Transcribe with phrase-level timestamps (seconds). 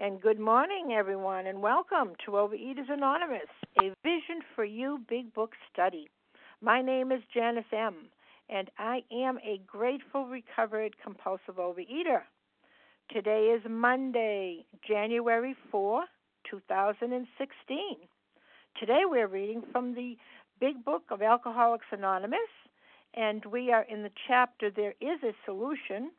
[0.00, 3.50] And good morning, everyone, and welcome to Overeaters Anonymous,
[3.82, 6.08] a Vision for You Big Book study.
[6.60, 8.08] My name is Janice M.,
[8.48, 12.22] and I am a grateful, recovered, compulsive overeater.
[13.10, 16.04] Today is Monday, January 4,
[16.48, 17.96] 2016.
[18.78, 20.16] Today we're reading from the
[20.60, 22.38] Big Book of Alcoholics Anonymous,
[23.14, 26.12] and we are in the chapter There is a Solution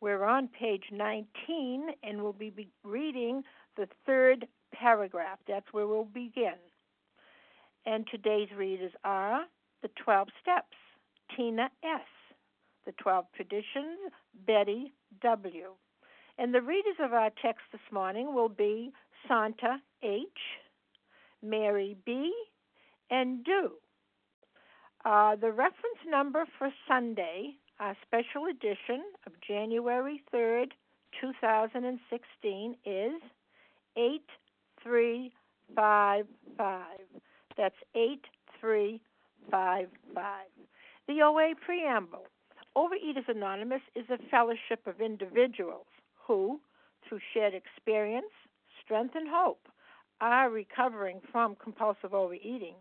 [0.00, 3.42] we're on page 19 and we'll be reading
[3.76, 5.38] the third paragraph.
[5.46, 6.54] That's where we'll begin.
[7.86, 9.42] And today's readers are
[9.82, 10.76] the 12 Steps,
[11.36, 12.00] Tina S.,
[12.86, 14.12] the 12 Traditions,
[14.46, 14.92] Betty
[15.22, 15.72] W.
[16.38, 18.92] And the readers of our text this morning will be
[19.26, 20.26] Santa H.,
[21.42, 22.32] Mary B.,
[23.10, 23.72] and Do.
[25.04, 30.72] Uh, the reference number for Sunday our special edition of January 3rd,
[31.20, 33.12] 2016 is
[33.96, 36.24] 8355.
[37.56, 39.88] That's 8355.
[41.06, 42.26] The OA Preamble
[42.76, 45.86] Overeaters Anonymous is a fellowship of individuals
[46.26, 46.60] who,
[47.08, 48.32] through shared experience,
[48.84, 49.68] strength, and hope,
[50.20, 52.74] are recovering from compulsive overeating.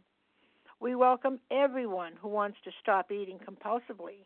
[0.79, 4.25] We welcome everyone who wants to stop eating compulsively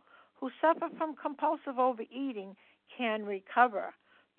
[0.41, 2.55] who suffer from compulsive overeating
[2.97, 3.93] can recover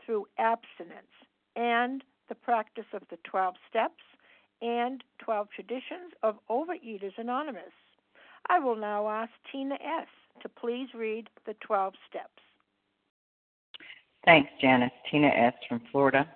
[0.05, 1.15] through abstinence
[1.57, 4.03] and the practice of the 12 steps
[4.61, 7.73] and 12 traditions of Overeaters Anonymous.
[8.49, 10.09] I will now ask Tina S.
[10.43, 12.43] to please read the 12 steps.
[14.25, 14.91] Thanks, Janice.
[15.11, 15.55] Tina S.
[15.69, 16.29] from Florida.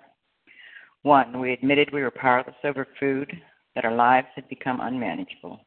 [1.03, 3.31] One, we admitted we were powerless over food,
[3.75, 5.66] that our lives had become unmanageable.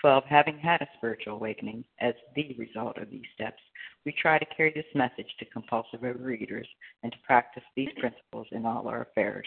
[0.00, 0.24] 12.
[0.24, 3.62] Having had a spiritual awakening as the result of these steps,
[4.04, 6.66] we try to carry this message to compulsive overeaters
[7.02, 9.46] and to practice these principles in all our affairs.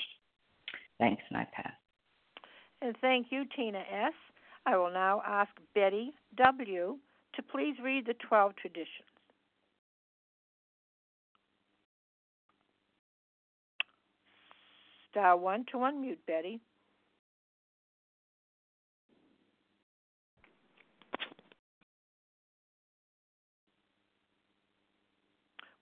[0.99, 1.73] Thanks, and I pass.
[2.81, 4.13] And thank you, Tina S.
[4.65, 6.97] I will now ask Betty W.
[7.35, 8.87] to please read the 12 traditions.
[15.11, 16.59] Star 1 to unmute, Betty.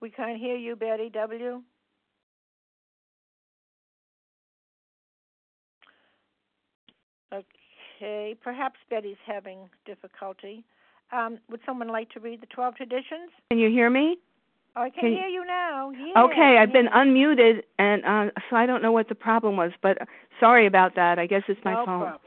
[0.04, 1.62] We can't hear you, Betty W.
[7.34, 10.66] Okay, perhaps Betty's having difficulty.
[11.14, 13.32] Um, would someone like to read the 12 traditions?
[13.50, 14.18] Can you hear me?
[14.76, 15.92] Oh, I can, can hear you now.
[15.92, 19.72] Yeah, okay, I've been unmuted, and uh, so I don't know what the problem was,
[19.82, 20.00] but
[20.38, 21.18] sorry about that.
[21.18, 22.02] I guess it's my no phone.
[22.02, 22.22] Problem.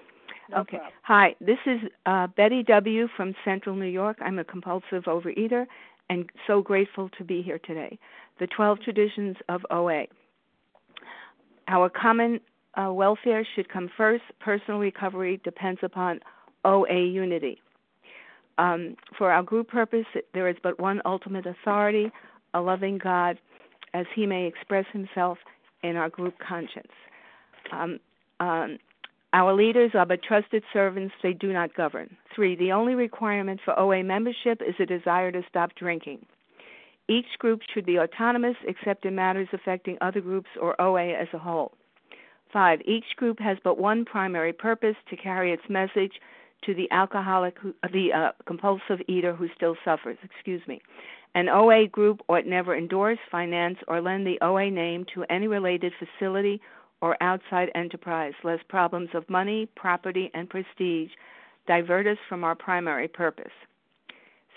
[0.48, 0.78] No okay.
[0.78, 0.92] Problem.
[1.02, 3.08] Hi, this is uh, Betty W.
[3.14, 4.16] from Central New York.
[4.22, 5.66] I'm a compulsive overeater,
[6.08, 7.98] and so grateful to be here today.
[8.38, 10.04] The 12 Traditions of OA.
[11.68, 12.40] Our common
[12.74, 14.22] uh, welfare should come first.
[14.40, 16.20] Personal recovery depends upon
[16.64, 17.60] OA unity.
[18.58, 22.10] Um, for our group purpose, there is but one ultimate authority,
[22.54, 23.38] a loving God,
[23.94, 25.38] as he may express himself
[25.82, 26.92] in our group conscience.
[27.72, 27.98] Um,
[28.40, 28.78] um,
[29.36, 32.16] our leaders are but trusted servants, they do not govern.
[32.34, 36.24] Three, the only requirement for OA membership is a desire to stop drinking.
[37.06, 41.38] Each group should be autonomous except in matters affecting other groups or OA as a
[41.38, 41.72] whole.
[42.50, 46.12] Five, each group has but one primary purpose to carry its message
[46.64, 47.58] to the alcoholic,
[47.92, 50.16] the uh, compulsive eater who still suffers.
[50.24, 50.80] Excuse me.
[51.34, 55.92] An OA group ought never endorse, finance, or lend the OA name to any related
[55.98, 56.62] facility
[57.00, 61.10] or outside enterprise, lest problems of money, property, and prestige
[61.66, 63.52] divert us from our primary purpose.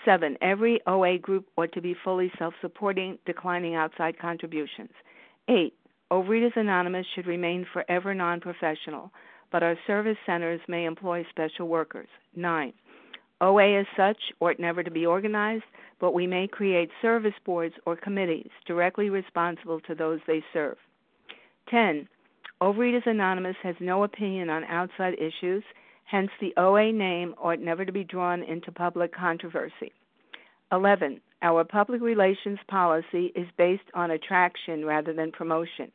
[0.04, 4.90] Seven, every OA group ought to be fully self supporting, declining outside contributions.
[5.48, 5.74] Eight,
[6.10, 9.12] Overeaters Anonymous should remain forever non professional,
[9.52, 12.08] but our service centers may employ special workers.
[12.34, 12.72] Nine,
[13.40, 15.64] OA as such ought never to be organized,
[16.00, 20.76] but we may create service boards or committees directly responsible to those they serve.
[21.70, 22.08] 10.
[22.62, 25.64] Overeaters Anonymous has no opinion on outside issues,
[26.04, 29.92] hence, the OA name ought never to be drawn into public controversy.
[30.70, 31.22] 11.
[31.40, 35.90] Our public relations policy is based on attraction rather than promotion.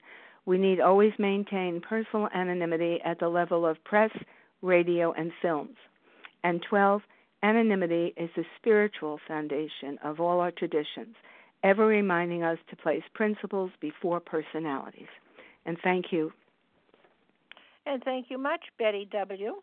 [0.48, 4.12] We need always maintain personal anonymity at the level of press,
[4.64, 5.76] radio, and films.
[6.44, 7.04] And 12.
[7.44, 11.16] Anonymity is the spiritual foundation of all our traditions,
[11.64, 15.10] ever reminding us to place principles before personalities.
[15.68, 16.32] And thank you
[17.86, 19.62] and thank you much, Betty W.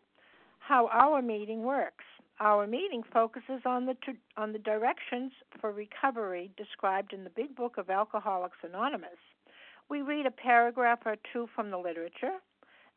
[0.59, 2.05] How our meeting works.
[2.39, 3.95] Our meeting focuses on the
[4.37, 9.19] on the directions for recovery described in the Big Book of Alcoholics Anonymous.
[9.89, 12.39] We read a paragraph or two from the literature,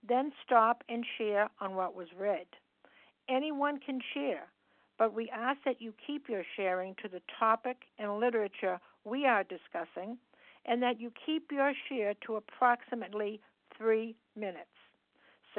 [0.08, 2.46] then stop and share on what was read.
[3.28, 4.46] Anyone can share,
[4.99, 9.44] but we ask that you keep your sharing to the topic and literature we are
[9.44, 10.17] discussing,
[10.64, 13.40] and that you keep your share to approximately
[13.76, 14.75] three minutes.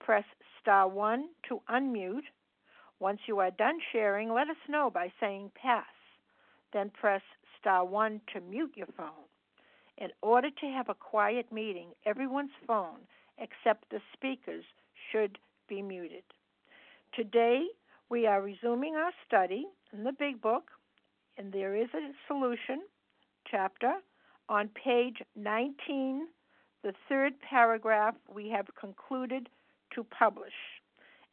[0.00, 0.24] press
[0.60, 2.26] star 1 to unmute.
[3.00, 5.84] Once you are done sharing, let us know by saying pass.
[6.72, 7.22] Then press
[7.60, 9.26] star 1 to mute your phone.
[9.96, 13.00] In order to have a quiet meeting, everyone's phone
[13.38, 14.64] except the speaker's
[15.10, 16.22] should be muted.
[17.14, 17.66] Today,
[18.10, 20.70] we are resuming our study in the Big Book,
[21.36, 22.82] and there is a solution
[23.50, 23.94] chapter
[24.48, 26.26] on page 19,
[26.82, 28.14] the third paragraph.
[28.32, 29.48] We have concluded
[29.94, 30.52] to publish.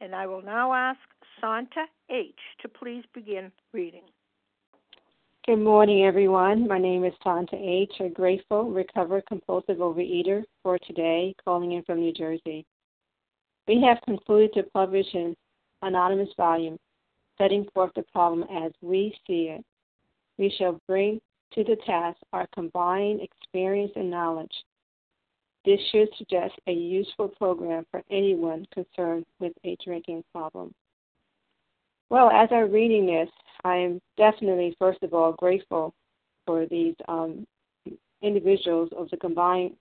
[0.01, 0.99] And I will now ask
[1.39, 2.35] Santa H.
[2.61, 4.03] to please begin reading.
[5.45, 6.67] Good morning, everyone.
[6.67, 11.99] My name is Santa H., a grateful, recovered, compulsive overeater for today, calling in from
[11.99, 12.65] New Jersey.
[13.67, 15.35] We have concluded to publish an
[15.81, 16.77] anonymous volume
[17.37, 19.63] setting forth the problem as we see it.
[20.38, 21.19] We shall bring
[21.53, 24.53] to the task our combined experience and knowledge
[25.65, 30.74] this should suggest a useful program for anyone concerned with a drinking problem.
[32.10, 33.29] Well, as I'm reading this,
[33.63, 35.93] I am definitely, first of all, grateful
[36.45, 37.45] for these um,
[38.22, 39.75] individuals of the combined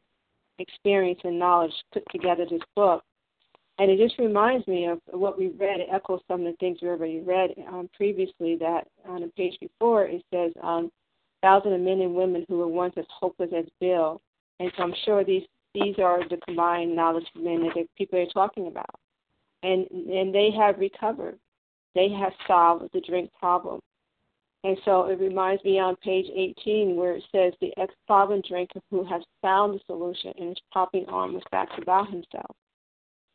[0.59, 3.03] experience and knowledge put together this book.
[3.79, 5.81] And it just reminds me of what we read.
[5.81, 8.57] It echoes some of the things we already read um, previously.
[8.57, 10.93] That on the page before it says, um,
[11.43, 14.21] "Thousands of men and women who were once as hopeless as Bill."
[14.61, 15.43] And so I'm sure these
[15.75, 18.95] these are the combined knowledge men that people are talking about.
[19.63, 21.39] And and they have recovered.
[21.95, 23.81] They have solved the drink problem.
[24.65, 28.81] And so it reminds me on page 18 where it says the ex problem drinker
[28.91, 32.57] who has found the solution and is popping on with facts about himself.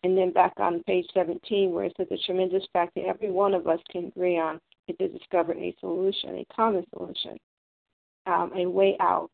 [0.03, 3.53] And then back on page 17 where it says the tremendous fact that every one
[3.53, 7.38] of us can agree on is to discover a solution, a common solution,
[8.25, 9.29] um, a way out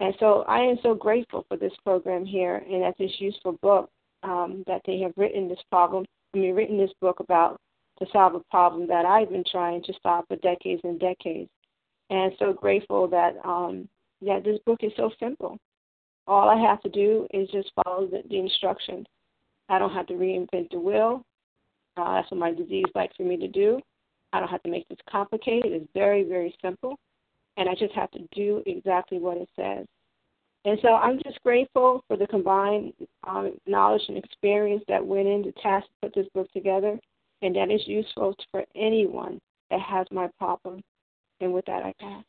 [0.00, 3.90] and so I am so grateful for this program here and that this useful book
[4.22, 6.04] um, that they have written this problem.
[6.34, 7.60] I mean, written this book about
[7.98, 11.50] to solve a problem that I've been trying to solve for decades and decades.
[12.08, 13.88] And so grateful that um,
[14.20, 15.58] yeah, this book is so simple.
[16.26, 19.06] All I have to do is just follow the, the instructions.
[19.68, 21.22] I don't have to reinvent the wheel.
[21.96, 23.80] Uh, that's what my disease likes for me to do.
[24.32, 25.72] I don't have to make this complicated.
[25.72, 26.98] It's very, very simple.
[27.60, 29.86] And I just have to do exactly what it says.
[30.64, 32.94] And so I'm just grateful for the combined
[33.26, 36.98] um, knowledge and experience that went into task to put this book together,
[37.42, 39.38] and that is useful for anyone
[39.70, 40.80] that has my problem.
[41.42, 42.24] And with that, I pass.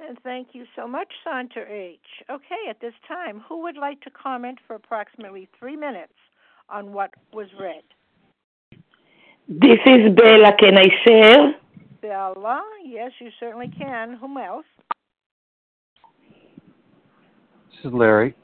[0.00, 2.00] And thank you so much, Santa H.
[2.28, 6.14] Okay, at this time, who would like to comment for approximately three minutes
[6.68, 7.84] on what was read?
[9.48, 10.52] This is Bella.
[10.58, 11.54] Can I share?
[12.06, 14.16] Bella, yes, you certainly can.
[14.20, 14.64] Whom else?
[17.70, 18.34] This is Larry.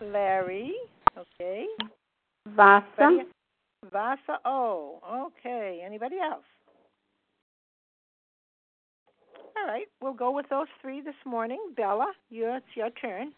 [0.00, 0.74] Larry,
[1.16, 1.66] okay.
[2.56, 3.20] Vasa.
[3.92, 4.98] Vasa Oh,
[5.38, 5.80] Okay.
[5.84, 6.42] Anybody else?
[9.56, 11.58] All right, we'll go with those three this morning.
[11.76, 13.32] Bella, you, it's your turn.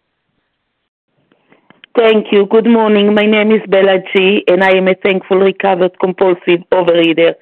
[1.96, 2.46] Thank you.
[2.46, 3.14] Good morning.
[3.14, 7.34] My name is Bella G, and I am a thankful recovered compulsive overeater.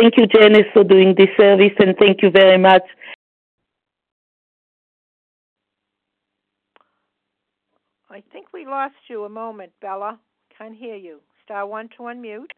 [0.00, 2.82] Thank you, Janice, for doing this service, and thank you very much.
[8.08, 10.20] I think we lost you a moment, Bella.
[10.56, 11.18] Can't hear you.
[11.44, 12.52] Star one to unmute.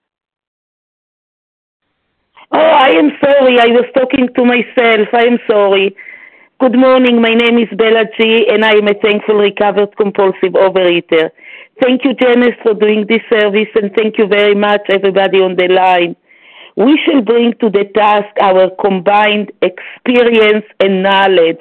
[2.52, 3.58] Oh, I am sorry.
[3.58, 5.08] I was talking to myself.
[5.14, 5.96] I am sorry.
[6.58, 7.22] Good morning.
[7.22, 11.30] My name is Bella G, and I am a thankful recovered compulsive overeater.
[11.82, 15.68] Thank you, Janice, for doing this service, and thank you very much, everybody on the
[15.68, 16.16] line.
[16.80, 21.60] We shall bring to the task our combined experience and knowledge.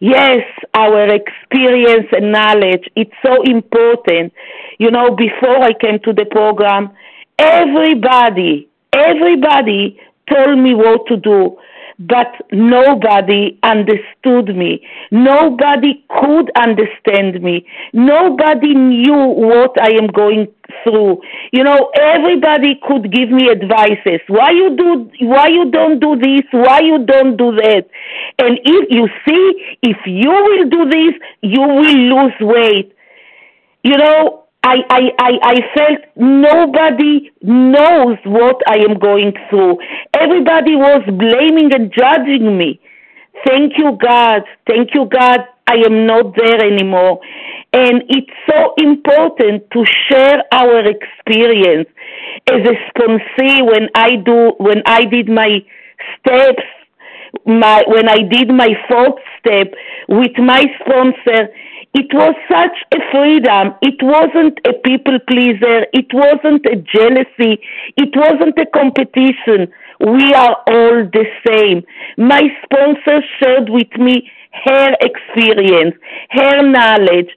[0.00, 0.42] Yes,
[0.74, 4.32] our experience and knowledge, it's so important.
[4.78, 6.90] You know, before I came to the program,
[7.38, 9.98] everybody Everybody
[10.32, 11.58] told me what to do,
[11.98, 14.84] but nobody understood me.
[15.10, 17.66] Nobody could understand me.
[17.92, 20.48] Nobody knew what I am going
[20.82, 21.20] through.
[21.52, 24.20] You know, everybody could give me advices.
[24.28, 26.42] Why you do, why you don't do this?
[26.50, 27.86] Why you don't do that?
[28.38, 32.92] And if you see, if you will do this, you will lose weight.
[33.82, 39.76] You know, I, I, I, I felt nobody knows what I am going through.
[40.14, 42.80] Everybody was blaming and judging me.
[43.46, 44.40] Thank you, God.
[44.66, 45.40] Thank you, God.
[45.66, 47.20] I am not there anymore.
[47.74, 51.88] And it's so important to share our experience.
[52.50, 55.58] As a sponsee, when I do, when I did my
[56.20, 56.62] steps,
[57.44, 59.74] my, when I did my fourth step
[60.08, 61.48] with my sponsor,
[61.94, 63.74] it was such a freedom.
[63.80, 65.86] It wasn't a people pleaser.
[65.92, 67.62] It wasn't a jealousy.
[67.96, 69.72] It wasn't a competition.
[70.00, 71.84] We are all the same.
[72.18, 74.28] My sponsor shared with me
[74.64, 75.94] her experience,
[76.30, 77.30] her knowledge.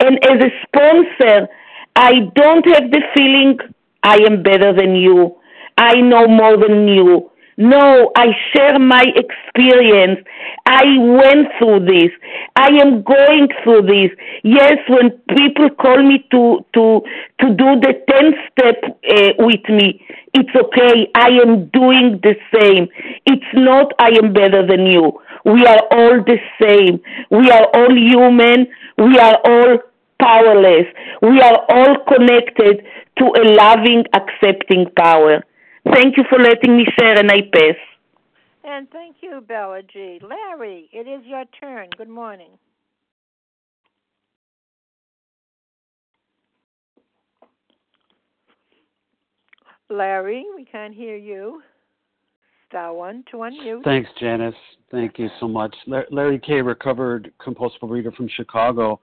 [0.00, 1.48] And as a sponsor,
[1.96, 3.58] I don't have the feeling
[4.02, 5.36] I am better than you.
[5.78, 7.30] I know more than you.
[7.56, 10.20] No, I share my experience.
[10.66, 12.10] I went through this.
[12.56, 14.10] I am going through this.
[14.42, 17.02] Yes, when people call me to to
[17.40, 21.08] to do the 10 step uh, with me, it's okay.
[21.14, 22.88] I am doing the same.
[23.26, 25.12] It's not I am better than you.
[25.44, 27.00] We are all the same.
[27.30, 28.66] We are all human.
[28.98, 29.78] We are all
[30.20, 30.86] powerless.
[31.22, 32.84] We are all connected
[33.18, 35.44] to a loving, accepting power.
[35.92, 37.76] Thank you for letting me share, and I pass.
[38.64, 40.18] And thank you, Bella G.
[40.22, 41.88] Larry, it is your turn.
[41.98, 42.50] Good morning.
[49.90, 51.62] Larry, we can't hear you.
[52.68, 53.84] Star one to unmute.
[53.84, 54.54] Thanks, Janice.
[54.90, 55.76] Thank you so much.
[55.86, 58.98] Larry K., recovered compulsive reader from Chicago.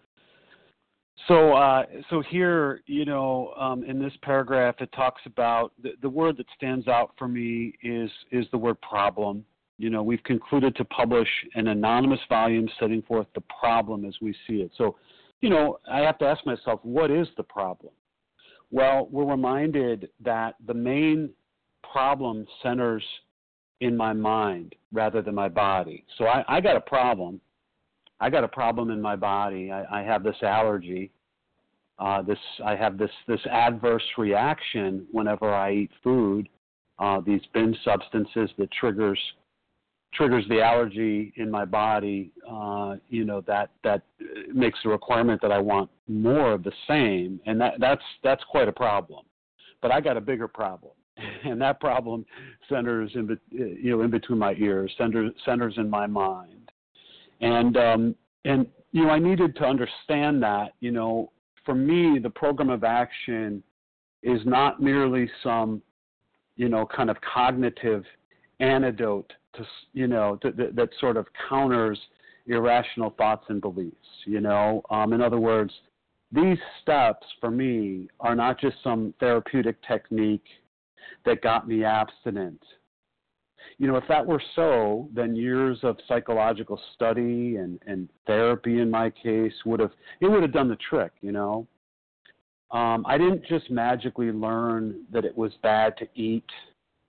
[1.27, 6.09] So, uh, so here, you know, um, in this paragraph, it talks about the, the
[6.09, 9.45] word that stands out for me is is the word problem.
[9.77, 14.35] You know, we've concluded to publish an anonymous volume setting forth the problem as we
[14.47, 14.71] see it.
[14.77, 14.95] So,
[15.41, 17.93] you know, I have to ask myself, what is the problem?
[18.69, 21.31] Well, we're reminded that the main
[21.91, 23.03] problem centers
[23.81, 26.05] in my mind rather than my body.
[26.17, 27.41] So I, I got a problem
[28.21, 29.71] I got a problem in my body.
[29.71, 31.11] I, I have this allergy.
[31.97, 36.47] Uh, this I have this this adverse reaction whenever I eat food.
[36.99, 39.19] Uh, these binge substances that triggers
[40.13, 42.31] triggers the allergy in my body.
[42.49, 44.03] Uh, you know that that
[44.53, 48.67] makes the requirement that I want more of the same, and that that's that's quite
[48.67, 49.25] a problem.
[49.81, 50.93] But I got a bigger problem,
[51.43, 52.23] and that problem
[52.69, 56.60] centers in you know in between my ears, centers centers in my mind
[57.41, 61.31] and um, and you know I needed to understand that you know
[61.65, 63.63] for me the program of action
[64.23, 65.81] is not merely some,
[66.55, 68.03] you know, kind of cognitive
[68.59, 71.99] antidote to, you know, to, that, that sort of counters
[72.47, 73.95] irrational thoughts and beliefs.
[74.25, 75.73] You know, um, in other words,
[76.31, 80.45] these steps for me are not just some therapeutic technique
[81.25, 82.61] that got me abstinent.
[83.81, 88.91] You know, if that were so, then years of psychological study and, and therapy in
[88.91, 91.65] my case would have it would have done the trick, you know.
[92.69, 96.45] Um, I didn't just magically learn that it was bad to eat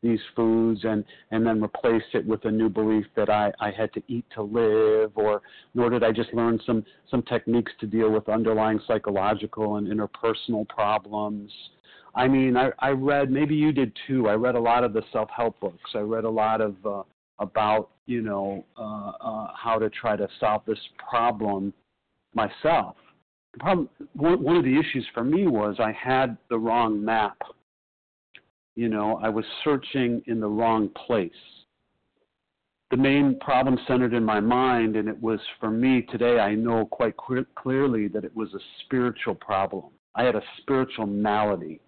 [0.02, 3.92] these foods and and then replace it with a new belief that I, I had
[3.92, 5.42] to eat to live or
[5.74, 10.66] nor did I just learn some some techniques to deal with underlying psychological and interpersonal
[10.70, 11.52] problems.
[12.14, 14.28] I mean, I, I read maybe you did too.
[14.28, 15.90] I read a lot of the self help books.
[15.94, 17.02] I read a lot of uh,
[17.38, 20.78] about you know uh, uh, how to try to solve this
[21.08, 21.72] problem
[22.34, 22.96] myself.
[23.54, 27.38] The problem, one, one of the issues for me was I had the wrong map
[28.74, 31.30] you know, I was searching in the wrong place.
[32.90, 36.86] The main problem centered in my mind, and it was for me today, I know
[36.86, 39.84] quite clearly that it was a spiritual problem.
[40.14, 41.80] I had a spiritual malady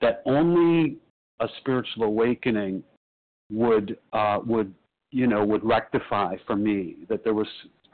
[0.00, 0.98] that only
[1.40, 2.82] a spiritual awakening
[3.50, 4.74] would uh, would
[5.10, 6.96] you know would rectify for me.
[7.08, 7.48] That there was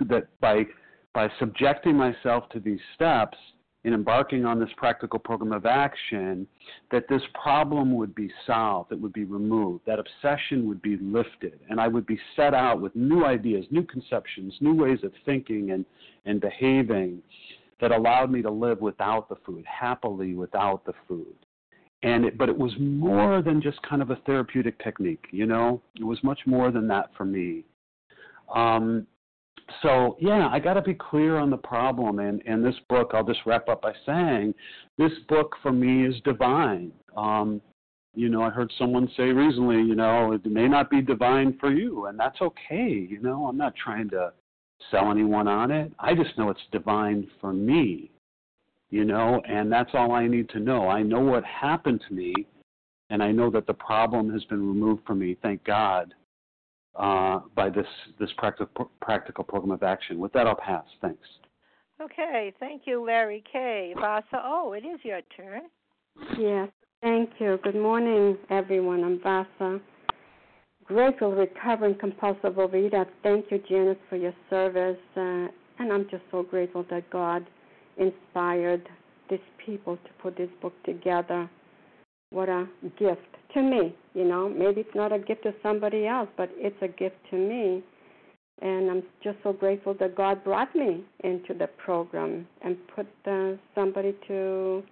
[0.09, 0.65] that by
[1.13, 3.39] by subjecting myself to these steps,
[3.85, 6.47] in embarking on this practical program of action,
[6.91, 11.61] that this problem would be solved, it would be removed, that obsession would be lifted,
[11.69, 15.73] and I would be set out with new ideas, new conceptions, new ways of thinking
[15.73, 15.85] and,
[16.25, 17.23] and behaving
[17.81, 21.35] that allowed me to live without the food, happily without the food.
[22.05, 25.81] And it, but it was more than just kind of a therapeutic technique, you know.
[25.99, 27.65] It was much more than that for me.
[28.55, 29.07] Um,
[29.81, 32.19] so yeah, I got to be clear on the problem.
[32.19, 34.55] And and this book, I'll just wrap up by saying,
[34.99, 36.93] this book for me is divine.
[37.17, 37.63] Um,
[38.15, 41.73] you know, I heard someone say recently, you know, it may not be divine for
[41.73, 43.07] you, and that's okay.
[43.09, 44.33] You know, I'm not trying to
[44.91, 45.91] sell anyone on it.
[45.99, 48.11] I just know it's divine for me.
[48.95, 50.89] You know, and that's all I need to know.
[50.89, 52.33] I know what happened to me,
[53.11, 55.37] and I know that the problem has been removed from me.
[55.43, 56.15] Thank God
[56.95, 57.89] uh, by this
[58.21, 60.21] this practical practical program of action.
[60.21, 60.85] With that, I'll pass.
[61.03, 61.27] Thanks.
[62.01, 63.95] Okay, thank you, Larry K.
[63.99, 65.63] Vasa, oh, it is your turn.
[66.39, 66.69] Yes,
[67.03, 67.59] thank you.
[67.65, 69.03] Good morning, everyone.
[69.03, 69.81] I'm Vasa.
[70.85, 73.07] Grateful, recovering compulsive overeater.
[73.25, 74.99] Thank you, Janice, for your service.
[75.17, 75.49] Uh,
[75.81, 77.45] and I'm just so grateful that God
[77.97, 78.89] inspired
[79.31, 81.49] these people to put this book together.
[82.31, 82.67] What a
[82.99, 83.21] gift
[83.55, 83.95] to me.
[84.15, 87.37] You know, maybe it's not a gift to somebody else, but it's a gift to
[87.37, 87.83] me.
[88.63, 93.07] And I'm just so grateful that God brought me into the program and put
[93.75, 94.83] somebody to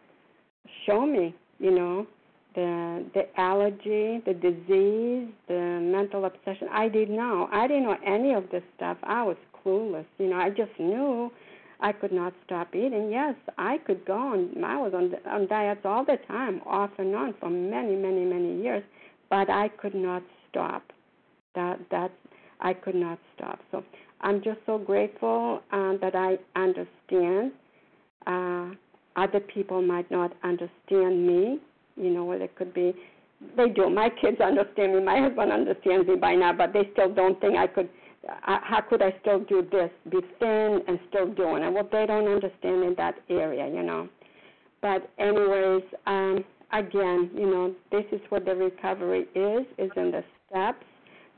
[0.86, 2.06] show me, you know,
[2.54, 6.68] the the allergy, the disease, the mental obsession.
[6.70, 7.48] I didn't know.
[7.52, 8.98] I didn't know any of this stuff.
[9.02, 10.06] I was clueless.
[10.18, 11.30] You know, I just knew
[11.82, 13.10] I could not stop eating.
[13.10, 14.64] Yes, I could go on.
[14.64, 18.62] I was on on diets all the time, off and on for many, many, many
[18.62, 18.84] years,
[19.28, 20.84] but I could not stop.
[21.56, 22.12] That that
[22.60, 23.58] I could not stop.
[23.72, 23.82] So
[24.20, 27.52] I'm just so grateful uh, that I understand.
[28.26, 28.70] Uh,
[29.16, 31.58] other people might not understand me.
[31.96, 32.94] You know, what it could be.
[33.56, 33.90] They do.
[33.90, 35.02] My kids understand me.
[35.02, 37.88] My husband understands me by now, but they still don't think I could
[38.26, 41.72] how could I still do this, be thin and still doing it?
[41.72, 44.08] Well, they don't understand in that area, you know.
[44.80, 50.24] But anyways, um, again, you know, this is what the recovery is, is in the
[50.48, 50.84] steps.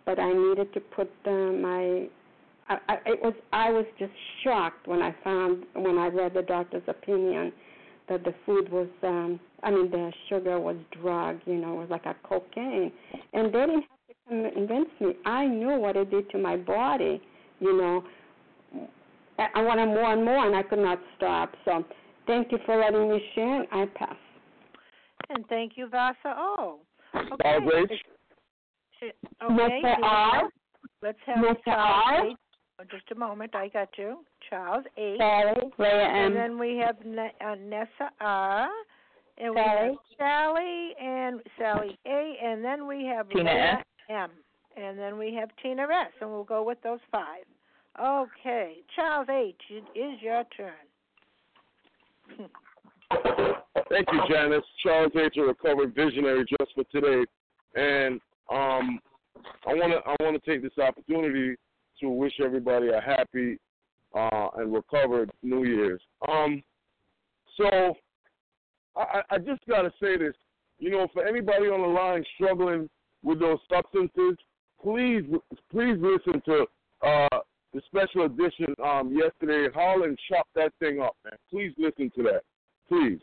[0.06, 4.86] But I needed to put the, my, I, I, it was, I was just shocked
[4.86, 7.52] when I found, when I read the doctor's opinion,
[8.08, 11.90] that the food was, um, I mean, the sugar was drug, you know, it was
[11.90, 12.92] like a cocaine,
[13.32, 13.84] and they didn't
[14.28, 15.14] convince me.
[15.24, 17.20] I knew what it did to my body,
[17.60, 18.04] you know.
[19.38, 21.54] I wanted more and more, and I could not stop.
[21.64, 21.84] So,
[22.26, 23.64] thank you for letting me share.
[23.72, 24.16] I pass.
[25.30, 26.16] And thank you, Vasa.
[26.26, 26.78] Oh,
[27.14, 27.32] okay.
[27.44, 27.60] All
[29.42, 29.80] Okay.
[29.84, 29.96] Mr.
[30.02, 30.42] R.
[31.02, 31.64] Let's have Mr.
[31.64, 31.66] Charles.
[31.66, 32.36] R.
[32.80, 33.54] Oh, just a moment.
[33.54, 34.24] I got you.
[34.48, 35.18] Charles H.
[35.18, 36.26] Sally, Leah M.
[36.26, 38.68] And then we have ne- uh, Nessa R.
[39.38, 39.54] And Sally.
[39.54, 42.34] we have Sally and Sally A.
[42.42, 44.30] And then we have Tina Leah M.
[44.76, 46.12] And then we have Tina S.
[46.20, 47.44] And we'll go with those five.
[48.00, 48.76] Okay.
[48.96, 52.48] Charles H., it is your turn.
[53.90, 54.64] Thank you, Janice.
[54.82, 57.24] Charles H., a recovered visionary just for today.
[57.76, 58.98] And um,
[59.66, 61.56] I want to I want to take this opportunity
[62.00, 63.58] to wish everybody a happy
[64.14, 66.00] uh, and recovered New Year's.
[66.28, 66.62] Um,
[67.56, 67.94] so
[68.96, 70.34] I, I just got to say this.
[70.78, 72.88] You know, for anybody on the line struggling
[73.24, 74.36] with those substances,
[74.82, 75.24] please,
[75.70, 76.66] please listen to
[77.04, 77.38] uh,
[77.72, 79.72] the special edition um, yesterday.
[79.74, 81.34] Harlan chopped that thing up, man.
[81.50, 82.42] Please listen to that.
[82.88, 83.18] Please.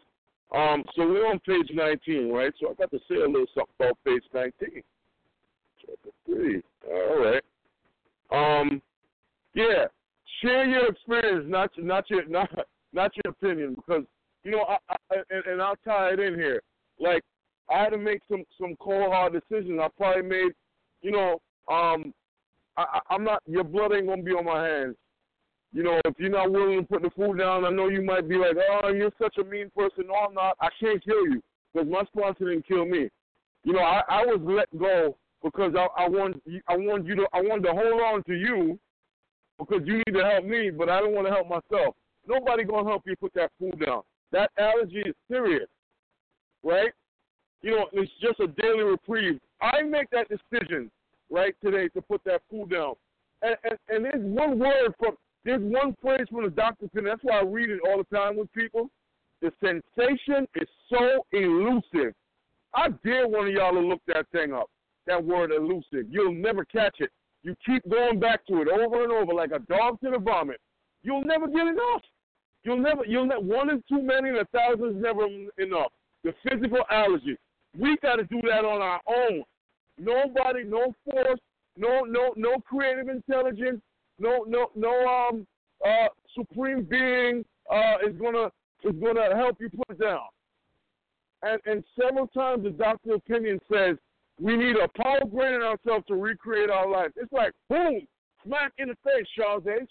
[0.54, 2.52] Um, so we're on page 19, right?
[2.60, 4.84] So I got to say a little something about page 19.
[5.80, 6.62] Chapter 3.
[6.92, 7.44] All right.
[8.32, 8.82] Um,
[9.54, 9.86] yeah.
[10.42, 12.50] Share your experience, not not your not
[12.94, 14.04] not your opinion, because
[14.44, 16.64] you know, I, I, and, and I'll tie it in here.
[17.00, 17.24] Like
[17.72, 19.80] I had to make some some cold hard decisions.
[19.82, 20.52] I probably made,
[21.02, 22.14] you know, um,
[22.78, 23.42] I, I'm not.
[23.46, 24.96] Your blood ain't gonna be on my hands.
[25.74, 28.28] You know, if you're not willing to put the food down, I know you might
[28.28, 30.08] be like, oh, you're such a mean person.
[30.08, 30.58] No, I'm not.
[30.60, 31.42] I can't kill you
[31.74, 33.10] because my sponsor didn't kill me.
[33.64, 37.28] You know, I, I was let go because I, I want I want you to
[37.34, 38.80] I wanted to hold on to you
[39.60, 41.96] because you need to help me, but I don't want to help myself.
[42.28, 44.02] Nobody gonna help you put that food down.
[44.32, 45.68] That allergy is serious,
[46.64, 46.92] right?
[47.62, 49.39] You know, it's just a daily reprieve.
[49.62, 50.89] I make that decision
[51.30, 52.93] right today to put that food down.
[53.41, 57.13] And, and, and there's one word from, there's one phrase from the doctor's opinion.
[57.13, 58.89] That's why I read it all the time with people.
[59.41, 62.13] The sensation is so elusive.
[62.74, 64.69] I dare one of y'all to look that thing up.
[65.08, 66.08] That word elusive.
[66.10, 67.10] You'll never catch it.
[67.43, 70.60] You keep going back to it over and over like a dog to the vomit.
[71.04, 72.02] You'll never get enough.
[72.63, 75.26] You'll never, you'll never, one is too many and a thousand is never
[75.58, 75.91] enough.
[76.24, 77.36] The physical allergy.
[77.78, 79.44] We got to do that on our own.
[79.98, 81.40] Nobody, no force,
[81.78, 83.82] no, no, no creative intelligence,
[84.20, 85.48] no, no, no, um,
[85.86, 88.48] uh, supreme being, uh, is gonna,
[88.84, 90.22] is gonna help you put it down.
[91.44, 93.98] And, and several times the doctor opinion says
[94.40, 97.12] we need a power greater than ourselves to recreate our life.
[97.16, 98.02] It's like boom,
[98.46, 99.90] smack in the face, Charles H.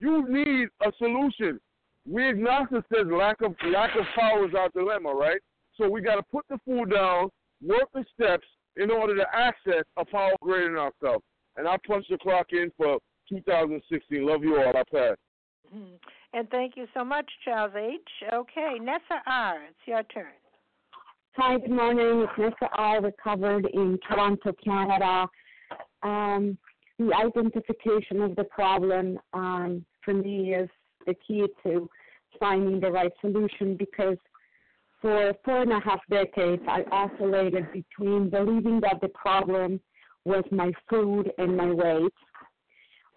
[0.00, 1.60] You need a solution
[2.08, 5.40] we agnostics says lack of lack of power is our dilemma, right?
[5.76, 7.28] So we got to put the food down,
[7.62, 11.24] work the steps in order to access a power greater than ourselves.
[11.56, 14.26] And I punch the clock in for 2016.
[14.26, 14.68] Love you all.
[14.76, 15.16] I pass.
[15.74, 15.94] Mm-hmm.
[16.32, 18.00] And thank you so much, Charles H.
[18.32, 19.62] Okay, Nessa R.
[19.68, 20.32] It's your turn.
[21.36, 22.26] Hi, good morning.
[22.28, 23.00] It's Nessa R.
[23.00, 25.26] Recovered in Toronto, Canada.
[26.02, 26.58] Um,
[26.98, 30.68] the identification of the problem um, for me is
[31.06, 31.88] the key to
[32.38, 34.16] finding the right solution because
[35.04, 39.78] for four and a half decades I oscillated between believing that the problem
[40.24, 42.14] was my food and my weight.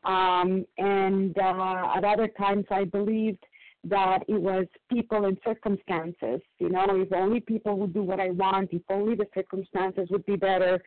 [0.03, 3.41] Um, and uh, at other times I believed
[3.85, 6.41] that it was people and circumstances.
[6.59, 10.25] You know, if only people would do what I want, if only the circumstances would
[10.25, 10.83] be better,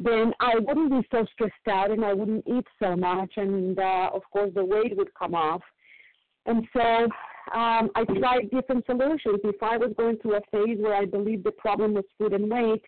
[0.00, 3.34] then I wouldn't be so stressed out and I wouldn't eat so much.
[3.36, 5.62] And uh, of course, the weight would come off.
[6.46, 7.06] And so
[7.52, 9.40] um, I tried different solutions.
[9.44, 12.50] If I was going through a phase where I believed the problem was food and
[12.50, 12.82] weight,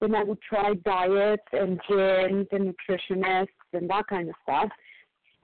[0.00, 4.70] then I would try diets and gyms and nutritionists and that kind of stuff.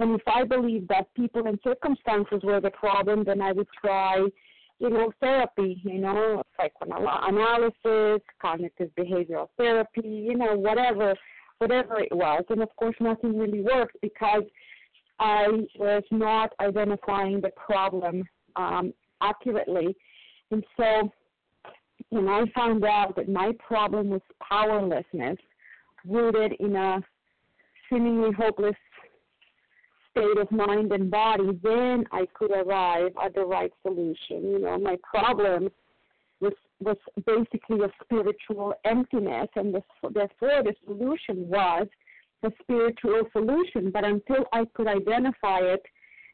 [0.00, 4.26] And if I believed that people and circumstances were the problem, then I would try,
[4.78, 11.14] you know, therapy, you know, psychoanalysis, cognitive behavioral therapy, you know, whatever,
[11.58, 12.44] whatever it was.
[12.48, 14.42] And of course, nothing really worked because
[15.20, 18.24] I was not identifying the problem
[18.58, 18.92] um,
[19.22, 19.96] accurately.
[20.50, 21.10] And so
[22.10, 25.38] when I found out that my problem was powerlessness,
[26.06, 27.00] rooted in a
[27.88, 28.76] seemingly hopeless
[30.10, 34.16] state of mind and body, then I could arrive at the right solution.
[34.42, 35.70] You know, my problem
[36.40, 41.88] was was basically a spiritual emptiness, and the, therefore the solution was
[42.44, 43.90] a spiritual solution.
[43.90, 45.82] But until I could identify it,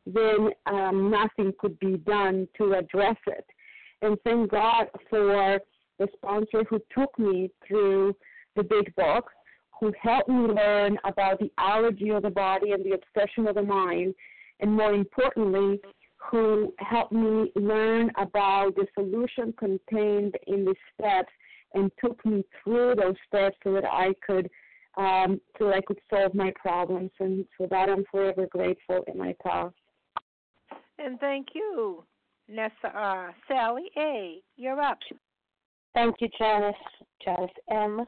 [0.07, 3.45] then um, nothing could be done to address it.
[4.03, 5.61] And thank God for
[5.99, 8.15] the sponsor who took me through
[8.57, 9.31] the big book,
[9.81, 13.63] who helped me learn about the allergy of the body and the obsession of the
[13.63, 14.15] mind,
[14.61, 15.81] and more importantly,
[16.31, 21.33] who helped me learn about the solution contained in the steps
[21.75, 24.49] and took me through those steps so that I could
[24.97, 27.11] um, so I could solve my problems.
[27.19, 29.75] And for that, I'm forever grateful in my past.
[30.99, 32.05] And thank you,
[32.49, 33.35] Nessa R.
[33.49, 34.99] Sally A., you're up.
[35.95, 36.75] Thank you, Janice.
[37.25, 38.05] Janice M.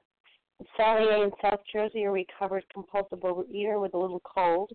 [0.76, 1.24] Sally A.
[1.24, 4.70] in South Jersey, a recovered compulsive overeater with a little cold.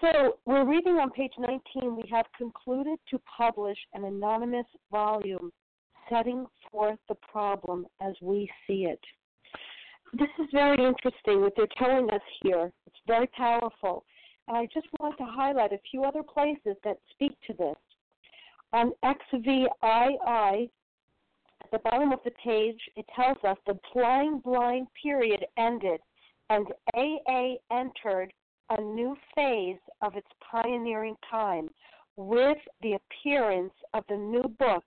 [0.00, 1.96] So we're reading on page 19.
[1.96, 5.50] We have concluded to publish an anonymous volume
[6.10, 9.00] setting forth the problem as we see it
[10.12, 12.70] this is very interesting what they're telling us here.
[12.86, 14.04] It's very powerful.
[14.48, 17.76] And I just want to highlight a few other places that speak to this.
[18.72, 20.70] On XVII,
[21.62, 26.00] at the bottom of the page, it tells us the blind, blind period ended
[26.50, 28.32] and AA entered
[28.70, 31.68] a new phase of its pioneering time
[32.16, 34.84] with the appearance of the new book,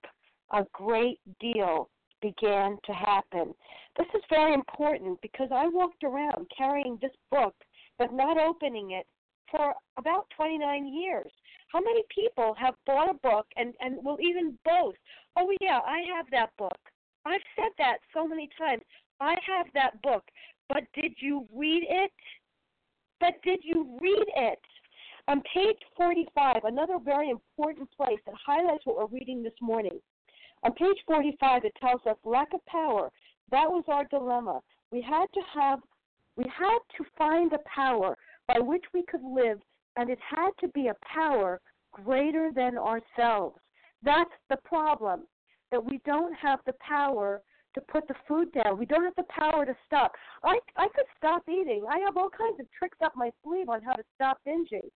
[0.52, 1.90] A Great Deal
[2.22, 3.54] began to happen.
[3.98, 7.56] This is very important because I walked around carrying this book
[7.98, 9.06] but not opening it
[9.52, 11.32] for about 29 years.
[11.72, 14.98] How many people have bought a book and, and will even boast,
[15.38, 16.78] oh, yeah, I have that book?
[17.26, 18.82] I've said that so many times.
[19.20, 20.24] I have that book.
[20.68, 22.12] But did you read it?
[23.20, 24.60] But did you read it?
[25.28, 30.00] On page 45, another very important place that highlights what we're reading this morning.
[30.64, 33.12] On page 45, it tells us lack of power.
[33.52, 34.62] That was our dilemma.
[34.92, 35.80] We had to have,
[36.36, 38.16] we had to find a power
[38.50, 39.60] by which we could live,
[39.96, 43.60] and it had to be a power greater than ourselves.
[44.02, 45.28] That's the problem,
[45.72, 47.42] that we don't have the power
[47.76, 48.80] to put the food down.
[48.80, 50.14] We don't have the power to stop.
[50.44, 51.84] I I could stop eating.
[51.88, 54.90] I have all kinds of tricks up my sleeve on how to stop binging,